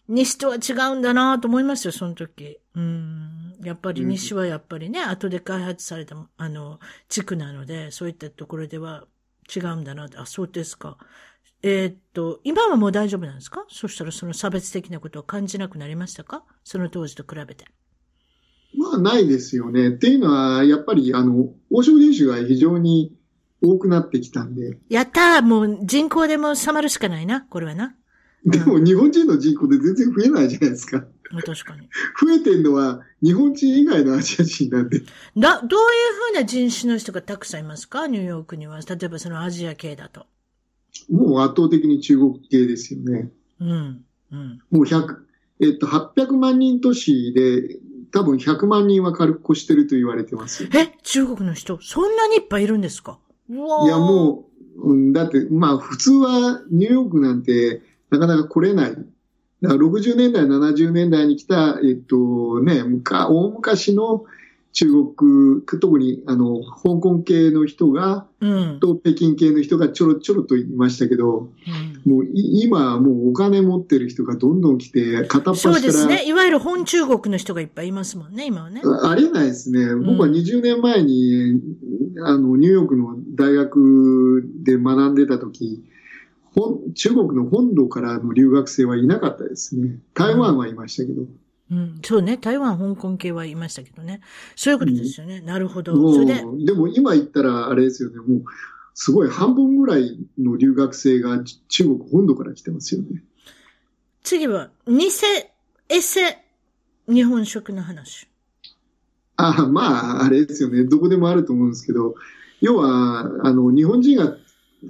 [0.09, 2.59] 西とは違うんだなと思いますよ、その時。
[2.75, 3.55] うん。
[3.63, 9.05] やっぱり西はやっぱりね、うん、後で開発された、あの、地区なので、そういったところでは
[9.55, 10.97] 違うんだなあ、そうですか。
[11.63, 13.65] えー、っと、今はもう大丈夫なんですか？
[13.69, 16.45] そしたらその差別的なことは感じなくなりましたか？
[16.65, 17.67] その当時と比べて。
[18.75, 19.91] まあ、ないですよね。
[19.91, 23.15] っていうのは、やっぱり、あの、王将練習が非常に
[23.63, 24.79] 多くなってきたんで。
[24.89, 27.95] やったーもう人口でも収まるしかないな、これはな。
[28.45, 31.05] でも日本人の人口で全然増えないじゃないですか。
[31.41, 31.89] 確かに。
[32.21, 35.01] 増えてるのは日本人以外のアジア人なんで。
[35.37, 38.07] だ、どういうふうな人種の人がたくさんいますか？
[38.07, 38.81] ニューヨークには。
[38.81, 40.27] 例えばそのアジア系だと。
[41.11, 43.31] もう圧倒的に中国系ですよね。
[43.61, 44.05] うん。
[44.31, 44.61] うん。
[44.71, 45.17] もう100、
[45.61, 47.79] えっと、800万人都市で、
[48.13, 50.69] 多分100万人は軽く越してると言われてます。
[50.75, 50.93] え？
[51.03, 51.79] 中国の人？
[51.81, 53.19] そんなにいっぱいいるんですか？
[53.49, 54.45] いや、も
[54.77, 58.97] う、うん、だって、まあ、普通はニューヨークなんて、なかなか来れない。
[59.63, 64.25] だから60年代、70年代に来た、えっとね、大昔の
[64.73, 71.51] 中国、特にあの香港系の人が、うん、と北京系の人がちょろちょろといましたけど、
[72.07, 75.75] うん、もう今はもうお金持ってる人がどんどん来て、片っ端から。
[75.75, 76.25] そうですね。
[76.27, 78.81] いわゆる本中国の人がいっぱいいますもんね、今はね。
[79.05, 79.95] ありえないですね。
[79.95, 81.61] 僕は20年前に、
[82.25, 85.85] あの、ニューヨークの大学で学んでた時、
[86.95, 89.99] 中国の本土からの留学生はいなかったですね。
[90.15, 91.23] 台湾はいましたけど。
[91.71, 92.37] うん、そうね。
[92.37, 94.21] 台湾、香港系はいましたけどね。
[94.57, 95.39] そういうことですよね。
[95.39, 96.13] うん、なるほど。
[96.13, 96.45] それで。
[96.67, 98.19] でも今言ったら、あれですよね。
[98.19, 98.45] もう、
[98.95, 103.23] すごい半分ぐらいの留学生が中国本土から来てますよね。
[104.23, 105.09] 次は、偽
[105.89, 106.39] エセ
[107.09, 108.29] 日本食の話。
[109.37, 110.85] あまあ、あれですよね。
[110.85, 112.15] どこでもあると思うんですけど、
[112.61, 114.37] 要は、あの、日本人が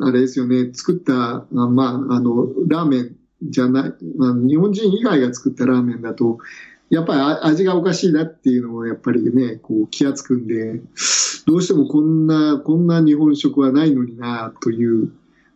[0.01, 6.39] あれですよね、作った、まあ、あの、ラーメンじゃない、まあ、日本人以外が作ったラーメンだと、
[6.89, 7.21] やっぱり
[7.51, 10.81] 味がおかしいなっていうのをやっぱりね、こう気がつくんで、
[11.47, 15.11] どうしてもこんな、こんな日本食はないのにな、という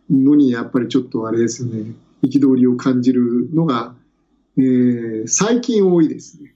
[0.09, 3.93] のに、やっぱりちょっとあれですよね、憤りを感じるのが、
[4.57, 6.55] えー、最近多いですね。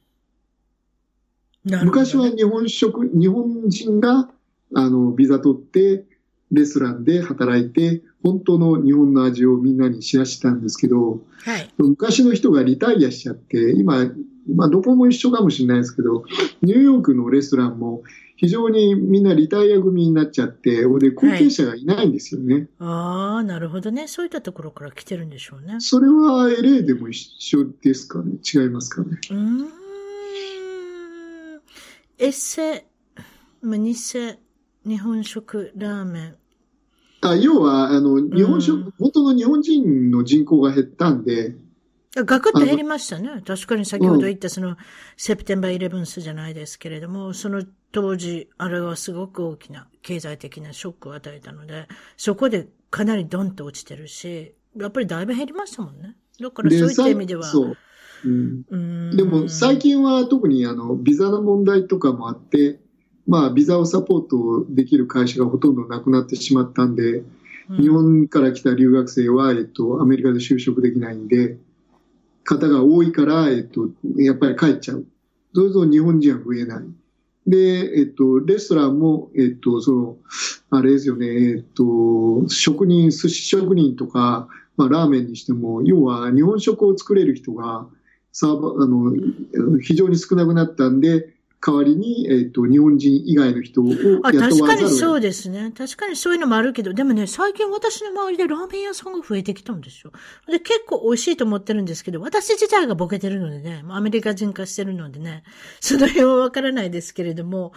[1.83, 4.29] 昔は日本食、日本人が、
[4.73, 6.05] あの、ビザ取って、
[6.51, 14.11] レストランで働いて、本当の日本の味をみんなに知らしたんですけど、はい、昔の人がリタイアしちゃって、今、
[14.53, 16.25] まあ、どこも一緒かもしれないですけど、
[16.61, 18.03] ニューヨークのレストランも
[18.35, 22.55] 非常にみんなリタイア組になっちゃって、で、後継者がいないんですよね。
[22.55, 24.07] はい、ああ、なるほどね。
[24.07, 25.75] そういったところから来てるんでしょうね。
[25.79, 28.33] それは LA でも一緒ですかね？
[28.43, 29.19] 違いますかね？
[29.29, 29.69] うん。
[32.17, 32.87] エッセ、
[33.63, 34.39] ニセ、
[34.85, 36.35] 日本食、ラーメン。
[37.21, 41.55] あ要は、あの、日本食、うん、元の日本人の人口が減ったんで、
[42.13, 43.41] ガクッと減りましたね。
[43.45, 44.75] 確かに先ほど言ったその、
[45.15, 47.63] セプテンバーイレブンスじゃないですけれども、その
[47.93, 56.17] 当時、あれはすごく大きな経済的なショックを与えたので、そこでかなりドンと落ちてるし、やっぱりだいぶ減りましたもんね。
[56.41, 57.43] だからそういった意味では。
[57.43, 57.77] そう。
[58.23, 62.79] うん、でも最近は特にあのビザの問題とかもあって、
[63.31, 67.23] まあ、ビザをサポートできる会社がほとんどなくなってしまったんで、
[67.79, 71.57] 日本から来た留学生は、えっと、アメリカで就職できないんで、
[72.43, 75.05] 方が多いから、えっと、やっぱり帰っちゃう。
[75.55, 76.83] そうすると日本人は増えない。
[77.47, 80.17] で、えっと、レストランも、えっと、その、
[80.69, 87.87] あれですよね、えっと、職人、寿司職人とか、まあ、ラーメンにしても、要は日本食を作れる人が、
[88.33, 91.33] サーバー、あの、非常に少なくなったんで、
[91.63, 95.71] 代わりに、えっ、ー、と、日本人以外の人を雇わざる確かにそうですね。
[95.77, 100.11] 確かにそういうのもあるけど、でもね、最近私の周りでラーメン屋さんが増えてきたんですよ。
[100.47, 105.43] で、結構美味しいと思ってるんですけど、私自体がボケてるのでね、アメリカ人化してるのでね、
[105.79, 107.73] その辺はわからないですけれども、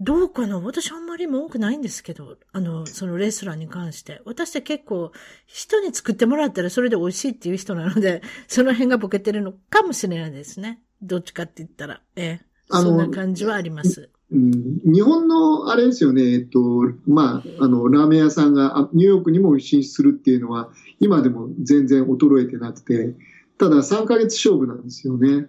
[0.00, 0.60] どうかな？
[0.60, 4.22] 私あんまり文句ないんですけど、あの、そのレストランに関して。
[4.24, 5.10] 私って結構、
[5.46, 10.80] 人に作ってもらったらそれで美味しいっていう人なので、その辺がボケてるのかもしれないですね。
[11.02, 12.00] どっちかって言ったら。
[12.16, 12.53] ええ。
[12.82, 14.10] そんな感じはあります。
[14.32, 16.58] うん、日本のあれですよね、えっと、
[17.06, 23.14] まあ、あの、ラーメン屋さんがニューヨークにも進出するっていうのは、今でも全然衰えてなくて、
[23.58, 25.48] ただ3ヶ月勝負なんですよね。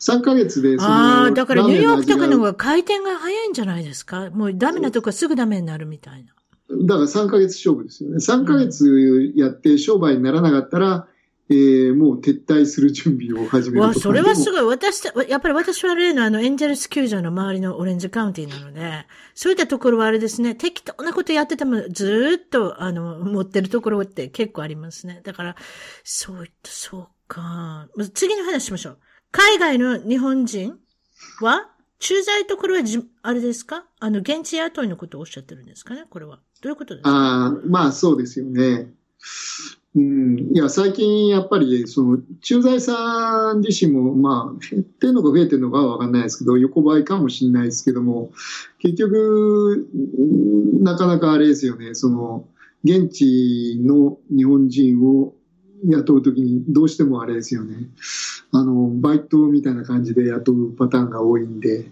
[0.00, 4.30] 3ヶ月でああ、だからニューヨークとかの方が回転が早いんじゃないですか？
[4.30, 6.32] もうダメなとこはすぐダメになるみたいな。
[6.86, 8.16] だから3ヶ月勝負ですよね。
[8.16, 11.06] 3ヶ月やって商売にならなかったら、
[11.50, 14.62] えー、もう撤退する準備を始めるわ、それはすごい。
[14.62, 25.20] 私、やっぱり私は例のあの、エンジェルス球場の周りのオレンジカウンティなので、そういったところはあれですね、適当なことやっててもずっと、あの、持ってるところって結構ありますね。
[25.24, 25.56] だから、
[26.04, 27.88] そういった、そうか。
[28.14, 28.98] 次の話しましょう。
[29.32, 30.78] 海外の日本人
[31.40, 33.84] は駐在ところはじ、あれですか？
[34.00, 36.04] あの、現地雇いのことをおっしゃってるんですかね？
[36.08, 36.40] これは。
[36.62, 37.10] どういうことですか？
[37.10, 38.92] ああ、まあそうですよね。
[39.94, 48.32] うん、いや、最近やっぱり、その、駐在さん自身も、まあ、減ってるのか増えてるのかはわかんないですけど、横ばいかもしれないですけども、
[48.78, 49.86] 結局、
[50.80, 52.46] なかなかあれですよね、その、
[52.84, 55.34] 現地の日本人を
[55.84, 57.90] 雇うときにどうしてもあれですよね。
[58.50, 61.90] あの、バイトみたいな感じで雇うパターンが多いんで、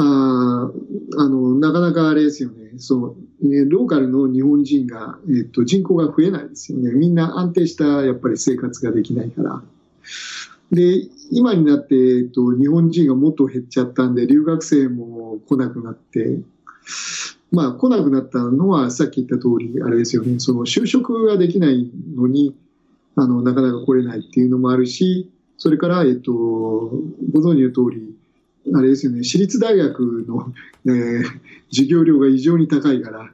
[0.00, 0.70] あ
[1.16, 2.72] あの、なかなかあれですよね。
[2.76, 6.92] そう、ね、ローカルの日本人が、えっと、人口が増えないですよね。
[6.92, 9.62] みんな安定した、やっぱり生活ができないから。
[10.70, 16.38] で、今になって、えっと、日本人がもっと減っちゃったんで、留学生も来なくなって、
[17.50, 20.38] まあ、来なくなったのは、さっき言った通り、あれですよね。
[20.38, 22.54] その、就職ができないのに、
[23.16, 28.14] あの、なかなか来れないっていうのもあるし、それから、えっと、ご存知の通り、
[28.74, 30.52] あれですよね、私立大学の、
[30.86, 31.24] えー、
[31.70, 33.30] 授業料が異常に高いから、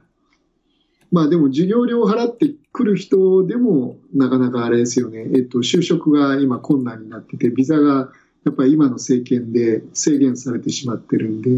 [1.11, 8.09] まあでも授業料を払ってくる人でもなかなかあれですよね、えっと、就職が今困難になってて、ビザが
[8.43, 11.49] やっぱり今の政権で制限されてしまってるんで、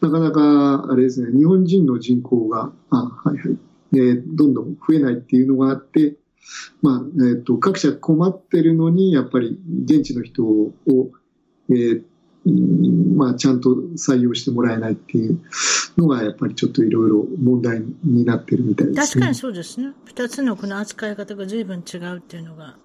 [0.00, 3.58] なかなかあれですね、日本人の人口が、あはいはい、
[3.92, 6.16] でどんどん増えないっていうのがあって、
[6.82, 10.72] まあ、えっと、各社困ってるのに、やっぱり現地の人を、
[11.70, 12.02] えー、
[13.16, 15.40] まあ、ちゃんと採用してもらえないっていう
[15.96, 19.92] のが、やっぱりちょっといろいろ問題になってるみたいです、ね、確かにそうですね。
[20.04, 22.76] 二つのこの扱い方が随分違うっていうのが、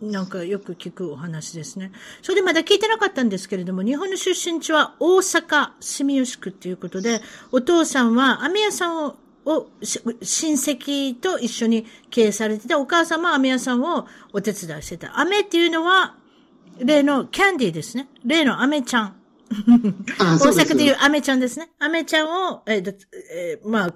[0.00, 1.92] なんかよく聞くお話ですね。
[2.22, 7.20] それでまだ聞いてなかったんですけれども、日本の出身地は大阪住吉区っていうことで、
[7.50, 15.18] お父さんは飴屋さんをを、親戚と一緒に経営されてて、お母さんも飴屋さんをお手伝いしてた。
[15.18, 16.16] 飴っていうのは、
[16.78, 18.08] 例のキャンディーですね。
[18.24, 19.16] 例のアメちゃん。
[20.18, 21.70] 大阪でいうアメちゃんですね。
[21.78, 22.96] アメちゃんを、えー
[23.34, 23.94] えー、まあ、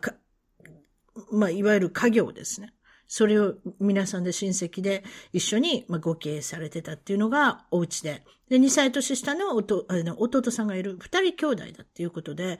[1.32, 2.72] まあ、いわゆる家業ですね。
[3.08, 8.22] それを皆さんで親戚で一緒に、まあ、ご経営されてたっていうのがお家で。
[8.48, 9.86] で、2歳年下の弟
[10.18, 12.58] 弟さんがいる二人兄弟だっていうことで、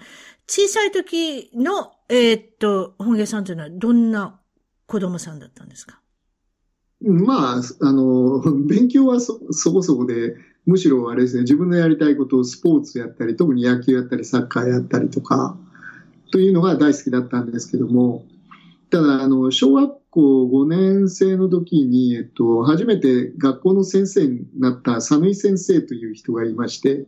[0.48, 4.40] 小さい時の、えー、っと、本家さんというのはどんな
[4.86, 6.00] 子供さんだったんですか？
[7.02, 15.56] まあ、あの、 勉強はそ、そこそこで、むしろあれですね、自分のやりたいことをスポーツやったり、特に野球やったり、サッカーやったりとか、
[16.32, 18.24] というのが大好きだったんですけども、
[18.90, 27.06] ただ、あの、小学校5年生の時に、えっと、初めて学校の先生になった佐野井先生という人がいまして、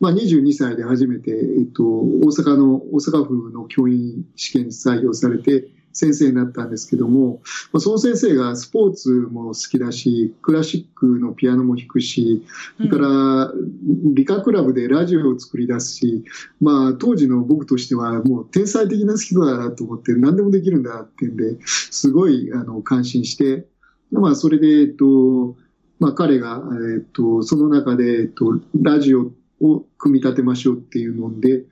[0.00, 7.40] まあ、22歳で初めて、えっと、大阪の、大阪府の教員試験に採用されて、先生になったんですけども、
[7.78, 12.44] その先生がスポーツも好きだし、クラシックのピアノも弾くし、
[12.76, 13.52] それから
[14.12, 16.24] 理科クラブでラジオを作り出すし、
[16.60, 23.66] まあ当時の僕としてはもう天才的な人だなと思って何でもできるんだってんで、すごいあの感心して、
[24.10, 25.56] まあそれで、えっと、
[26.00, 26.60] まあ彼が、
[26.94, 29.30] えっと、その中で、えっと、ラジオ
[29.60, 31.64] を組み立てましょうっていうので、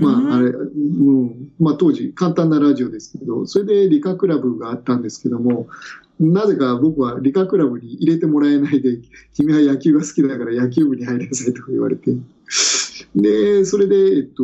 [0.00, 5.68] まあ、あれ、うん、まあ当時簡単なラジオですけど、それで理科クラブがあったんですけども、
[6.18, 8.98] なぜか僕は理科クラブに入れてもらえないで、
[9.34, 12.12] 君は野球が好きだから野球部に入りなさいとか言われて、
[13.14, 14.42] で、それで、えっと、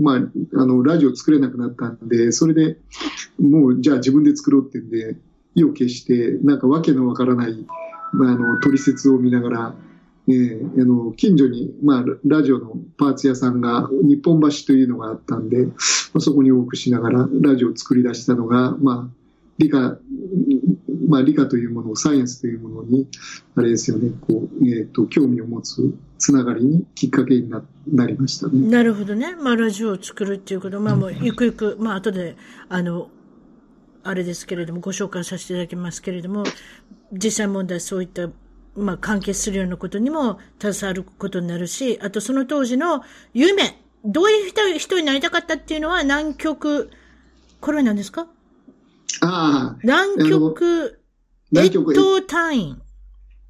[0.00, 2.78] まあ、あの、ラジオ作れなくなったんで、それで
[3.38, 5.16] もう、じゃあ自分で作ろうってんで、
[5.54, 7.66] 意を消して、なんかわけのわからない、
[8.12, 9.74] まあ、あの、取説を見ながら、
[10.32, 15.72] えー、あの近所に、まあ、ラジオのパーツ屋さんが日本橋というのがあったんで、ま
[16.14, 19.20] あ、そこに多くしながらラジオを作り出したのが、まあ、
[19.60, 19.98] 理科、
[21.08, 23.06] まあ、理科というものを、サイエンスというものに、
[23.56, 28.68] あれですよね、こう、えっ、ー、と、興味を持つつながりにきっかけにななりましたね。
[28.68, 29.36] なるほどね。
[29.36, 32.36] まあ、ラジオを作るっていうこと、まあ、もう、ゆくゆく、まあ、後で、
[32.68, 33.10] あの、
[34.02, 36.44] あれですけれども、ご紹介させていただきますけれども、
[37.12, 38.30] 実際問題そういった
[38.76, 43.02] まあ、関係するようなことにも携わることになるし、あとその当時の
[43.34, 46.90] 夢、どういう人人になりたかったっていうのは南極、
[47.60, 48.26] これなんですか？
[49.20, 49.78] ああ。
[49.82, 51.00] 南極、
[51.54, 52.82] 越冬隊員。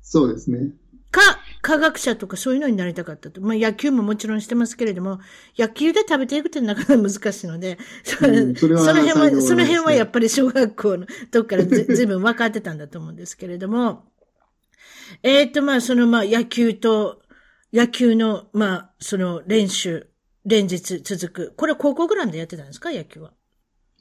[0.02, 0.72] そうですね。
[1.10, 1.20] か、
[1.60, 3.40] 科学者とかそういうのになりたかったと。
[3.40, 5.20] まあ野球ももちろんしてますけれども、
[5.58, 14.04] 野球で食べていくってなかなか難しいので、そ,、うん、その辺は、その辺はやっぱり小学校のとこからず ずいぶん分かってたんだと思うんですけれども、
[15.22, 17.22] えっ、ー、と、まあ、その、まあ、野球と、
[17.72, 20.08] 野球の、まあ、その練習、
[20.44, 21.54] 連日続く。
[21.56, 22.90] これ高校ぐらいでやってたんですか？
[22.90, 23.32] 野球は。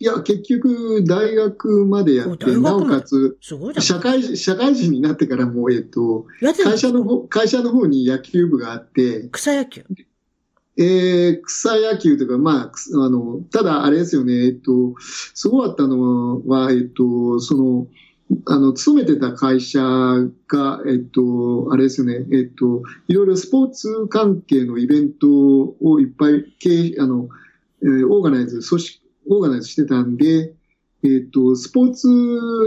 [0.01, 3.38] いや、結局、大学までやって、なおかつ、
[3.80, 6.26] 社会、社会人になってからも、えっと、
[6.64, 9.84] 会社の方、会社の方に野球部があって、草野球。
[10.78, 14.95] えー、草野球というか、まあ、あの、ただ、あれですよね、えっと、
[15.34, 17.88] すごかったのは、えっと、その、
[18.45, 25.27] あの、勤めてた会社が、えっと、あれですよね、えっと、いろいろスポーツ関係のイベント
[25.82, 27.30] をいっぱい経、あの、
[27.82, 30.53] えー、オーガナイズ、組織、オーガナイズしてたんで、
[31.03, 32.07] えっと、スポーツ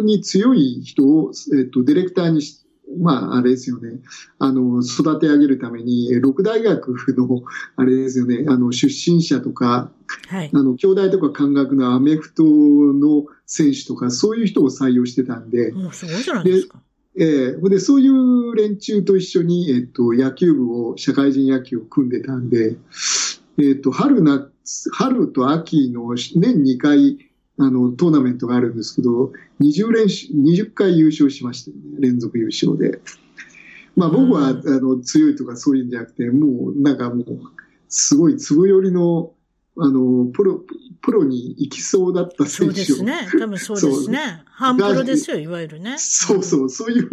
[0.04, 2.61] に強い人を、えっと、ディレクターにし
[2.98, 4.00] まあ、あれですよね。
[4.38, 7.42] あの、育て上げるために、六大学の、
[7.76, 9.90] あれですよね、あの、出身者とか、
[10.28, 15.72] はい、あの、兄弟とか感覚のアメフトの選手とか、そういう人を採用してたんで。
[15.72, 16.80] もうすごいじゃないですか。
[17.14, 22.76] ええー、で、そういう連中と一緒に、えっと、野球部を、社会人野球を組んでたんで、
[23.58, 24.50] えっと、春夏、
[24.92, 27.18] 春と秋の年2回、
[27.64, 33.00] あの、トーナメントがあるんですけど、20連20回優勝しましたね、連続優勝で。
[33.94, 37.26] まあ僕は、あの、強いとかそういうんじゃなくて、もう、なんかもう、
[37.88, 39.32] すごい粒寄りの、
[39.76, 40.62] あの、プロ、
[41.02, 43.28] プロに行きそうだった選手そうですね。
[43.38, 44.42] 多分そうですね。
[44.50, 45.96] 半プロですよ、いわゆるね。
[45.98, 47.08] そうそう、そういう、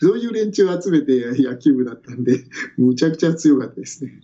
[0.00, 2.44] そういう連中を集めて野球部だったんで、
[2.78, 4.20] むちゃくちゃ強かったですね。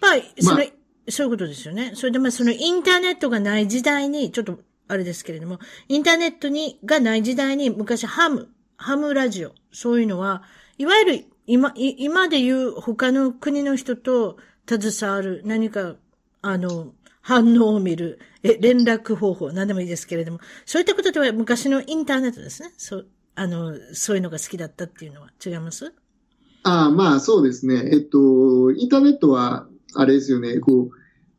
[0.00, 0.66] まあ、その、まあ、
[1.10, 1.92] そういうことですよね。
[1.94, 4.60] それでまあそのインターネットがない時代に、ちょっと
[4.90, 10.42] あれですけれども、インターネットに、がない時代に昔ハム、ハムラジオ、そういうのは、
[10.78, 14.36] いわゆる今、今で言う他の国の人と
[14.66, 15.96] 携わる何か、
[16.42, 22.72] あの、反応を見る、え、連絡方法、何でもいいですけれども、そういったことでは昔のインターネットですね。
[22.76, 25.92] そう、あの、そういうのが好きだったっていうのは違います？
[26.62, 27.90] ああ、まあそうですね。
[27.92, 30.90] えっと、インターネットは、あれですよね、こ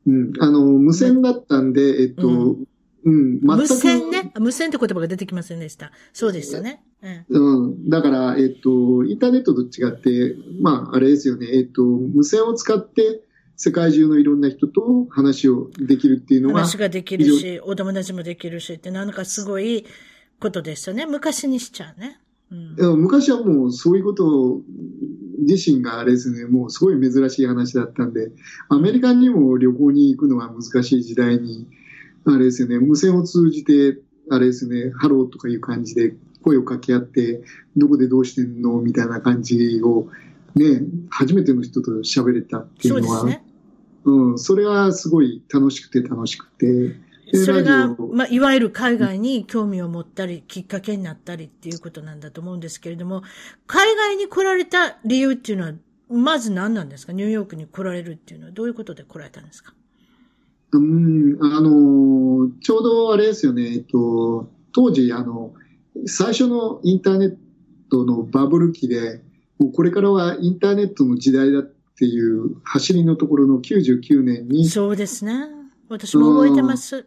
[0.06, 2.68] う、うん、あの、無線だったんで、えっと、うん、
[3.04, 4.32] うん、無線ね。
[4.39, 5.91] 無線って言葉が出てきませんでした。
[6.14, 6.84] そうでしたね。
[7.30, 7.64] うん。
[7.64, 11.47] うん、だから、えっと、インターネットと違って、まあ、あれですよね。
[11.54, 13.22] えっと、無線を使って、
[13.56, 16.62] 世界中のいろんな人と話をできるっていうのが。
[16.62, 19.86] 話ができるし、お友達もできるしって、なんかすごい、
[20.41, 21.06] ことですよね。
[21.06, 22.20] 昔にしちゃうね。
[22.52, 24.62] うん、昔はもうそういうことを
[25.39, 28.32] 自体があれですね、もうすごい珍しい話だったんで、
[28.68, 31.68] アメリカにも旅行に行くのは難しい時代に、
[32.26, 33.97] あれですよね、無線を通じて、
[34.30, 37.43] あれですね、ハローとかいう感じで声を掛け合って、
[37.76, 40.07] どこでどうしてんのみたいな感じを、
[40.55, 43.43] ね、初めての人と喋れたっていうのは、ね、
[44.03, 46.95] うん、それはすごい楽しくて楽しくて、
[47.34, 53.24] それが、まあ、いわゆる海外に興味を持ったり、きっかけになったりっていうことなんだと思うんですけれども、
[53.67, 55.74] 海外に来られた理由っていうのは、
[56.09, 57.13] まず何なんですか？
[57.13, 59.74] ニューヨークに来られるっていうのは、どういうことで来られたんですか？
[60.74, 65.53] うん、あの、ちょうどあれですよね、えっと、当時、あの、
[66.05, 67.36] 最初のインターネッ
[67.89, 69.22] トのバブル期で、
[69.59, 71.63] もうこれからはインターネットの時代だっ
[71.97, 74.67] ていう走りのところの99年に。
[74.67, 75.47] そうですね。
[75.89, 77.05] 私も覚えてます。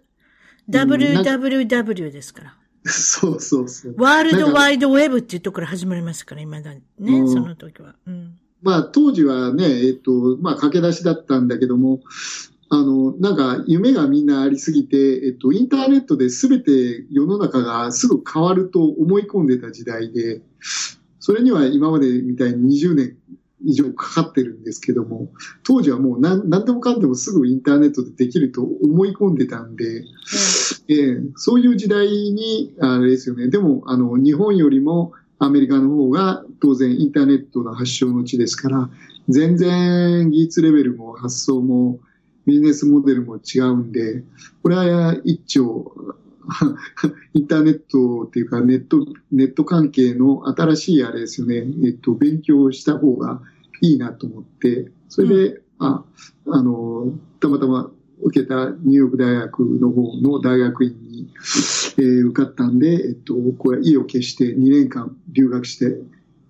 [0.70, 2.56] www ですから。
[2.84, 3.94] そうそうそう。
[3.96, 6.82] ワールドワイドウェブっていうところから始まりますから、今だね、
[7.26, 7.94] その時は。
[8.06, 12.00] うん、まあ、当時はね、えっと、まあ、駆け出しだったんだけども、
[12.74, 14.96] あの、なんか、夢がみんなありすぎて、
[15.26, 20.42] えっと、インターネットで全て世の中がすぐ変わると思い込んでた時代で、
[21.20, 23.16] それには今までみたいに20年
[23.64, 25.28] 以上かかってるんですけども、
[25.62, 30.04] 当時はもう何何でもかんでもすぐインターネットでできると思い込んでたんで、うん、
[30.88, 38.90] えー、そういう時代に、あれですよね、でもあの日本よりもアメリカの方が当然インターネットの発祥の地ですから、
[39.28, 42.00] 全然技術レベルも発想も
[42.46, 44.22] ビジネスモデルも違うんで、
[44.62, 45.92] これは一丁
[47.34, 53.40] インターネットっていうかネット、ネット関係の新しいあれですよね、えっと、勉強した方が
[53.80, 56.04] いいなと思って、それで、うん、あ、
[56.46, 57.90] あの、たまたま
[58.22, 61.28] 受けたニューヨーク大学の方の大学院に、
[61.98, 65.98] えー、受かったんで、えっと、これ意を決して2年間留学して、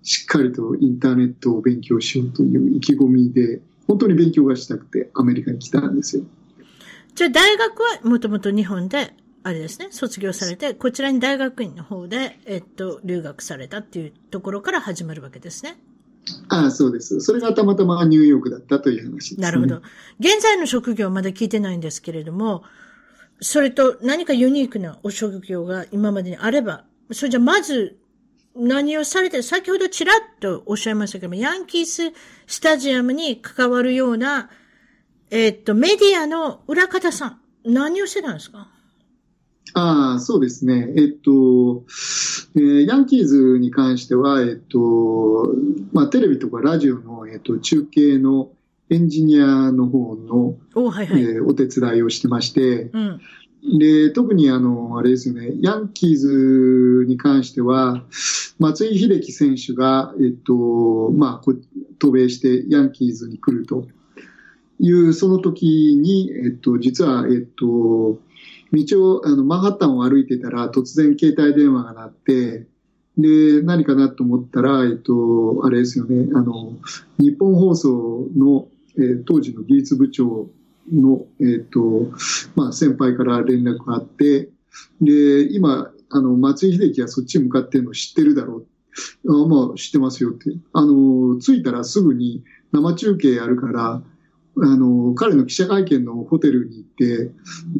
[0.03, 6.23] しっかりとインターネットを勉強しようという意気込みで、本当に勉強がしたくてアメリカに来たんですよ。
[7.13, 9.13] じゃあ大学はもともと日本で
[9.43, 15.77] あれですね、卒業されて、こちらに大学院の方で、えっと、留学されたっていうところから始まるわけですね。
[16.49, 17.21] ああ、そうです。
[17.21, 19.83] それがたまたまニューヨークだったという話です、ね、なるほど。
[20.19, 22.63] 現在の職業まだ聞いてないんですけれども、
[23.39, 27.97] それと何かユニークなお職業が今までにあれば、それじゃまず
[28.55, 32.13] 何をされて、先ほどちらっとおっしゃいましたけども、ヤンキース
[32.47, 34.49] スタジアムに関わるような、
[35.29, 38.69] えっと、メディアの裏方さん、何をしてたんですか？
[39.73, 40.93] ああ、そうですね。
[40.95, 41.83] えっと、
[42.55, 45.53] えー、ヤンキーズに関しては、えっと、
[45.91, 48.51] まあ、テレビとかラジオの、えっと、中継の
[48.89, 53.21] エンジニアの方の、お,、はいはい、えー、お手伝いをしてまして、うん、
[53.79, 58.03] で、特にあの、あれですよね、ヤンキーズに関しては、
[58.59, 61.53] 松井秀喜選手が、えっと、まあ、
[61.99, 63.87] 渡米してヤンキーズに来ると。
[64.79, 68.19] いう、その時に、えっと、実は、えっと、
[68.73, 72.67] 道を、あの、マンハッタンを歩いてたら、突然携帯電話が鳴って、
[73.17, 76.73] で、何かなと思ったら、えっと、あれですよね、あの、
[77.17, 80.49] 日本放送の、えー、当時の技術部長
[80.91, 82.11] の、えっと、
[82.55, 84.49] まあ、先輩から連絡があって、
[85.01, 89.43] で、今、あの、松井秀喜はそっち向かってるの知ってるだろう。
[89.43, 90.51] あまあ、知ってますよって。
[90.73, 94.01] あの、着いたらすぐに生中継やるから、
[94.57, 97.31] あの、彼の記者会見のホテルに行って、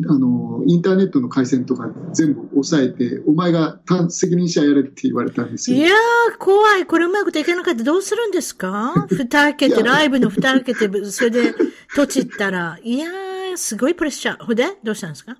[0.10, 5.78] あの、インターネットの回線とか全部抑えて、お前が責任者やれって言われたんですよ。
[5.78, 6.86] いやー、怖い。
[6.86, 9.06] これうまくできなかったらどうするんですか？
[9.10, 11.54] 蓋開けて、ライブの蓋開けて、それで、
[11.96, 12.78] 土地ったら。
[12.84, 14.44] いやー、すごいプレッシャー。
[14.44, 14.66] ほで？
[14.84, 15.38] どうしたんですか？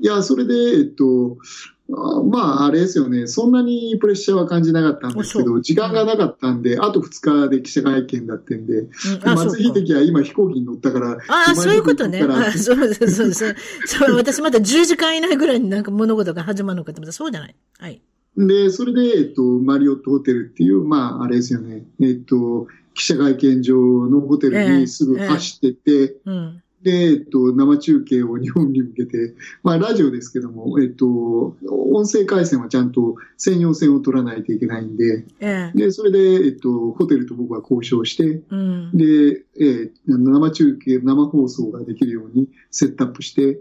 [0.00, 3.28] いや、それで、えっと、あまあ、あれですよね。
[3.28, 8.88] そんなにプレッシャーは感じなかったんですけど、時間がなかったんで、あと2日で記者会見だってんで、うん、
[9.22, 12.22] 松井秀喜は今飛行機に乗ったから、ああ、そういうことね。
[12.22, 13.54] あそうそうそうそう。
[13.86, 17.54] そう、私まだ10時間以内ぐらいになんか物事が始まるのかと思ったそうじゃない。
[17.78, 18.00] はい。
[18.36, 21.86] で、それで、えっと、マリオットホテルっていう、まあ、あれですよね。
[22.00, 23.76] えっと、記者会見場
[24.08, 29.34] のホテルにすぐ走ってて、えーえーうんで、えっと、生中継を日本に向けて、
[29.64, 43.58] まあ、ラジオですけども、えっと、音声回線はちゃんと専用線を取らないといけないんで、えで、それで、えっと、ホテルと僕は交渉して、うん、で、え生中継、生放送ができるようにセットアップして、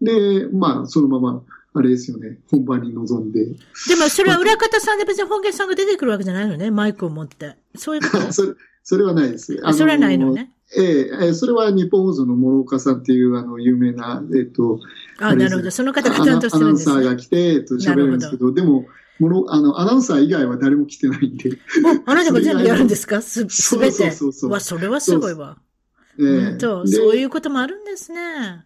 [0.00, 1.42] で、まあ、そのまま、
[1.74, 3.44] あれですよね、本番に臨んで。
[3.44, 3.52] で
[3.96, 7.56] も、それは裏方さんで別に本家さんが出てくるわけじゃないのね、マイクを持って。
[7.76, 8.32] そういうこと？
[8.32, 9.60] それそれはないです。
[9.62, 10.52] あそれはないのね。
[10.76, 14.78] ええそれは日本放送の諸岡さんっていう、あの、有名な、えっ、と、
[15.18, 15.70] あ、なるほど。
[15.70, 18.86] その方が担当してるんです、ね、アナウンサーが来て、えっと、喋るんですけど、どでも、
[19.18, 21.58] もの、あの、アナウンサー以外は誰も来てないんで。
[22.06, 23.20] あなたが全部やるんですか？
[23.20, 23.92] す、すべて。
[23.92, 25.58] そうそうそうわ、それはすごいわ。
[26.18, 28.64] ええー、そういうこともあるんですね。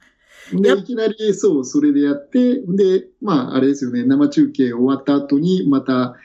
[0.53, 6.17] で、いきなり、そう、それでやって、で、まあ、あれですよね、生中継終わった後に、また、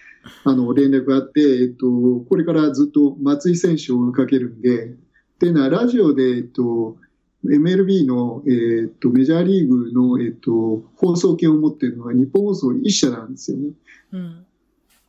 [0.43, 1.87] あの、連絡があって、えっと、
[2.27, 4.95] これからずっと松井選手を追いかけるんで、
[5.39, 6.97] っていうのは、ラジオで、えっと、
[7.45, 13.69] MLB の、えっと、メジャーリーグの、えっと、放送権を持っているのは日本放送一社なんですよね。
[14.11, 14.45] うん。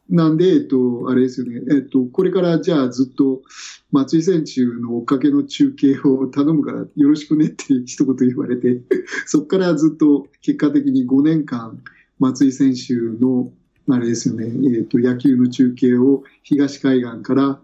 [0.09, 1.63] なんで、えっと、あれですよね。
[1.73, 3.43] えっと、これからじゃあずっと
[3.91, 8.83] 松井選手の追っかけの中継を頼むからよろしくねって一言言われて、
[9.27, 11.83] そこからずっと結果的に5年間
[12.21, 13.53] 松井選手の
[13.89, 14.47] あれですよね、
[14.77, 17.61] えっ、と、野球の中継を東海岸から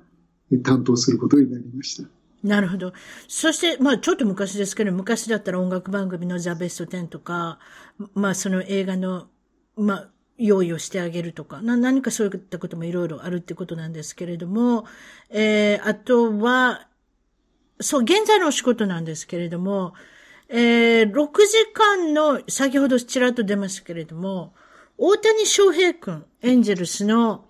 [0.64, 2.15] 担当することになりました。
[2.46, 2.92] なるほど。
[3.26, 7.58] そして、まあちょっと昔ですけど、昔だったら音楽番組のザ・ベスト10とか、
[8.14, 9.26] まあその映画の、
[9.76, 10.08] まあ
[10.38, 14.84] 用意をしてあげるとか、な何かそういったこともいろいろあるってことなんですけれども、
[15.30, 16.86] えー、あとは、
[17.80, 19.94] そう、現在のお仕事なんですけれども、
[20.48, 24.54] えー、6時間の、先ほどちらっと出ましたけれども、
[24.98, 27.46] 大谷翔平君、エンジェルスの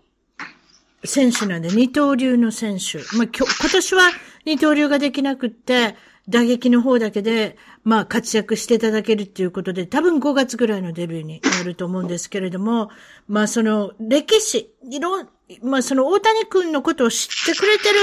[1.04, 2.98] 選手なんで、二刀流の選手。
[3.16, 4.10] まあ、今年は
[4.46, 5.96] 二刀流ができなくって、
[6.28, 12.90] 打撃の方だけで、まあ、活躍していただけるっていうことで、多分5月ぐらいのデビューになると思うんですけれども、
[13.28, 15.24] まあ、その、歴史、いろ、
[15.62, 17.98] まあ、その大谷君のことを知ってくれてる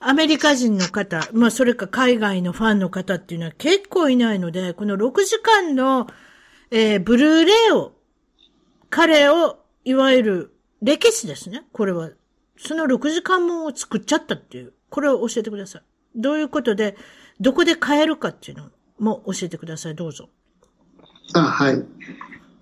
[0.00, 6.08] アメリカ人の方、まあ、それか海外のファンの方っていうのは結構いないので、この6時間の、
[6.70, 7.92] えー、ブルーレイを
[8.90, 11.62] 彼を、いわゆる歴史ですね。
[11.72, 12.10] これは。
[12.58, 14.74] その6時間も作っちゃったっていう。
[14.90, 15.82] これを教えてください。
[16.14, 16.96] どういうことで、
[17.40, 19.94] どこで買えるかっていうのも教えてください。
[19.94, 20.28] どうぞ。
[21.34, 21.84] あ、はい。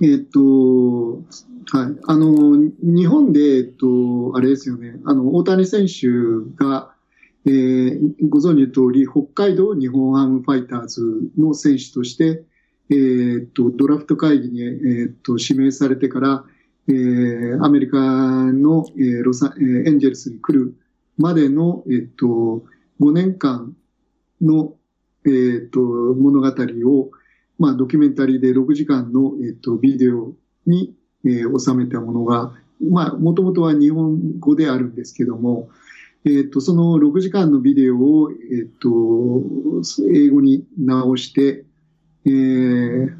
[0.00, 1.22] えっ、と、
[1.70, 1.96] はい。
[2.06, 4.96] あの、日本で、えっと、あれですよね。
[5.04, 6.06] あの、大谷選手
[6.56, 6.94] が、
[7.44, 11.02] えー、ご存知の通り、北海道日本ハムファイターズ
[11.38, 12.44] の選手として、
[12.90, 16.44] えー、っと、ドラフト会議に、えー、っと、指名されてから、
[16.88, 20.74] えー、アメリカの、えー、ロサ、えー、エンジェルスに来る
[21.18, 22.64] までの、えっと、
[23.00, 23.76] 5年間
[24.40, 24.74] の、
[25.26, 26.48] えっと、物語
[26.88, 27.10] を、
[27.58, 30.32] まあ、ドキュメンタリーで6時間の、えっと、ビデオ
[30.66, 35.68] に、えー、収めたものが、まあ、もともとは日本語であるんですけども、
[36.24, 38.88] えっと、その6時間のビデオを、えっと、
[40.12, 41.64] 英語に直して、
[42.24, 43.14] えー、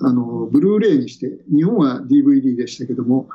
[0.00, 3.28] あの、ブルーレイにして、日本は DVD でしたけども、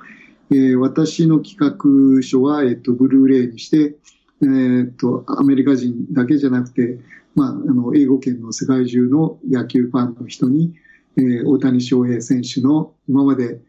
[0.49, 3.95] えー、私の企画書は、えっ、と、ブルーレイにして、
[4.41, 6.99] えっ、と、アメリカ人だけじゃなくて、
[7.36, 10.74] まあ、あの、英語圏の世界中の野球ファンの人に、
[11.18, 13.60] えー、大谷翔平選手の今まで、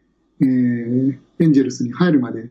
[0.41, 2.49] えー、エンジェルスに入るまで、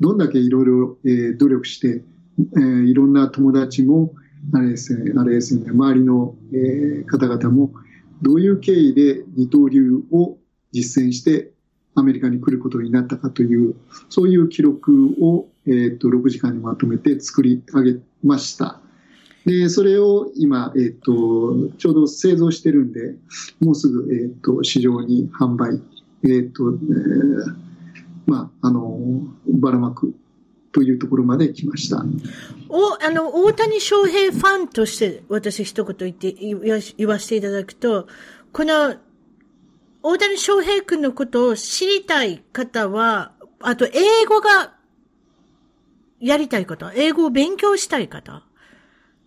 [0.00, 0.98] どんだけいろいろ、
[1.38, 2.02] 努力して、
[2.38, 4.14] えー、いろんな友達も、
[4.52, 7.72] あれですね、あれですね、周りの、えー、方々も、
[8.22, 10.38] どういう経緯で二刀流を
[10.72, 11.52] 実践して
[11.94, 13.74] アメリカに来ることになったかという、
[14.08, 18.80] そういう記録を、えー、と6時間にまとめて作り上げました。
[19.44, 23.14] で、それを今、えっ、ー、と、ちょうど製造してるんで、
[23.60, 25.80] もうすぐ、えっ、ー、と、市場に販売、
[26.24, 27.54] えっ、ー、と、えー、
[28.26, 28.98] まあ、あの、
[29.48, 30.14] ばらまく
[30.72, 32.04] というところまで来ました。
[32.68, 36.32] お、あの、大谷翔平ファンとして私一言言って、
[36.96, 38.06] 言わせていただくと、
[38.52, 38.96] この、
[40.02, 44.74] 大谷翔平君のことを知りたい方は、あと英語が
[46.20, 48.42] やりたい方、英語を勉強したい方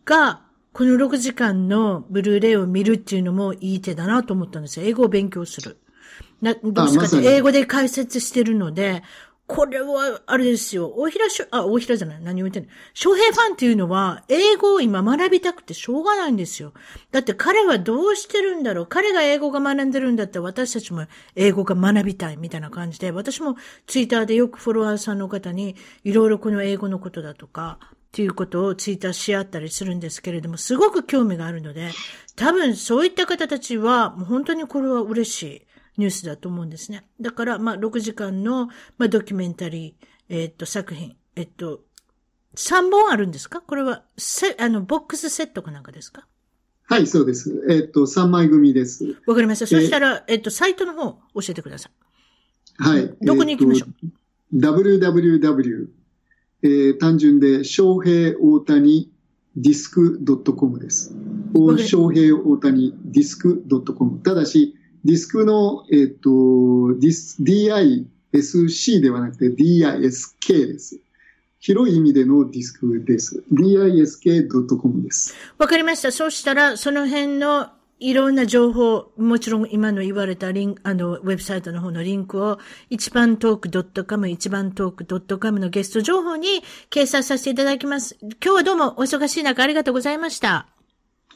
[0.05, 0.41] が、
[0.71, 4.87] この6時間のブルーレイを見るっていうのもいい手だなと思ったんですよ。
[4.87, 5.77] 英語を勉強する。
[6.41, 9.03] な、どうですかって英語で解説してるので、
[9.45, 10.93] これは、あれですよ。
[10.95, 12.21] 大平しょ、あ、大平じゃない。
[12.21, 12.69] 何を言ってんの？
[12.93, 16.73] 翔平ファンっていうのは、英語を今学びたくてしょうがないんですよ。
[17.11, 18.87] だって彼はどうしてるんだろう？
[18.87, 25.75] 彼が英語が学んでるんだったら私たちも英語が学びたいみたいな感じで、私もツイッターでよくフォロワーさんの方に、
[26.05, 31.89] いろいろこの英語のことだとか、っていうことをツイッターし合ったりするんですけれども、すごく興味があるので、
[32.35, 35.61] 多分そういった方たちは、もう本当にこれは嬉しい。
[35.97, 37.05] ニュースだと思うんですね。
[37.21, 38.67] だから、まあ、6時間の、
[38.97, 41.81] まあ、ドキュメンタリー、えー、っと、作品、えっと、
[42.55, 43.61] 3本あるんですか？
[43.61, 46.27] これは、せ、あの、ボックスセットかなんかですか？
[46.85, 47.65] はい、そうです。
[47.69, 49.15] えー、っと、3枚組です。
[49.25, 49.67] わかりました。
[49.67, 51.91] そしたら、えー、っと、サイトの方、教えてください。
[52.77, 53.15] はい。
[53.21, 53.93] どこに行きましょう、
[54.53, 55.87] えー、?www、
[56.63, 59.11] えー、単純で、翔平大谷
[59.55, 60.19] ディスク
[60.55, 61.13] .com です。
[61.53, 63.63] 大翔平大谷ディスク
[63.95, 64.19] .com。
[64.23, 64.75] ただし、
[65.05, 70.99] ディスクの、えっ、ー、と、ディス、DISC ではなくて DISK です。
[71.59, 73.43] 広い意味でのディスクです。
[73.51, 75.33] disk.com です。
[75.57, 76.11] わかりました。
[76.11, 77.69] そうしたら、その辺の
[77.99, 82.59] いろんな情報、もちろん今の言われたリンあの、ウェブサイトの方のリンクを、
[82.89, 88.17] 一番トーク .com、一番トーク .com のゲスト情報に掲載させていただきます。
[88.21, 90.67] 今日はどうもお忙しい中ありがとうございました。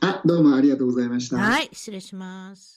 [0.01, 1.37] あ、どうもありがとうございました。
[1.37, 2.76] はい、失礼します。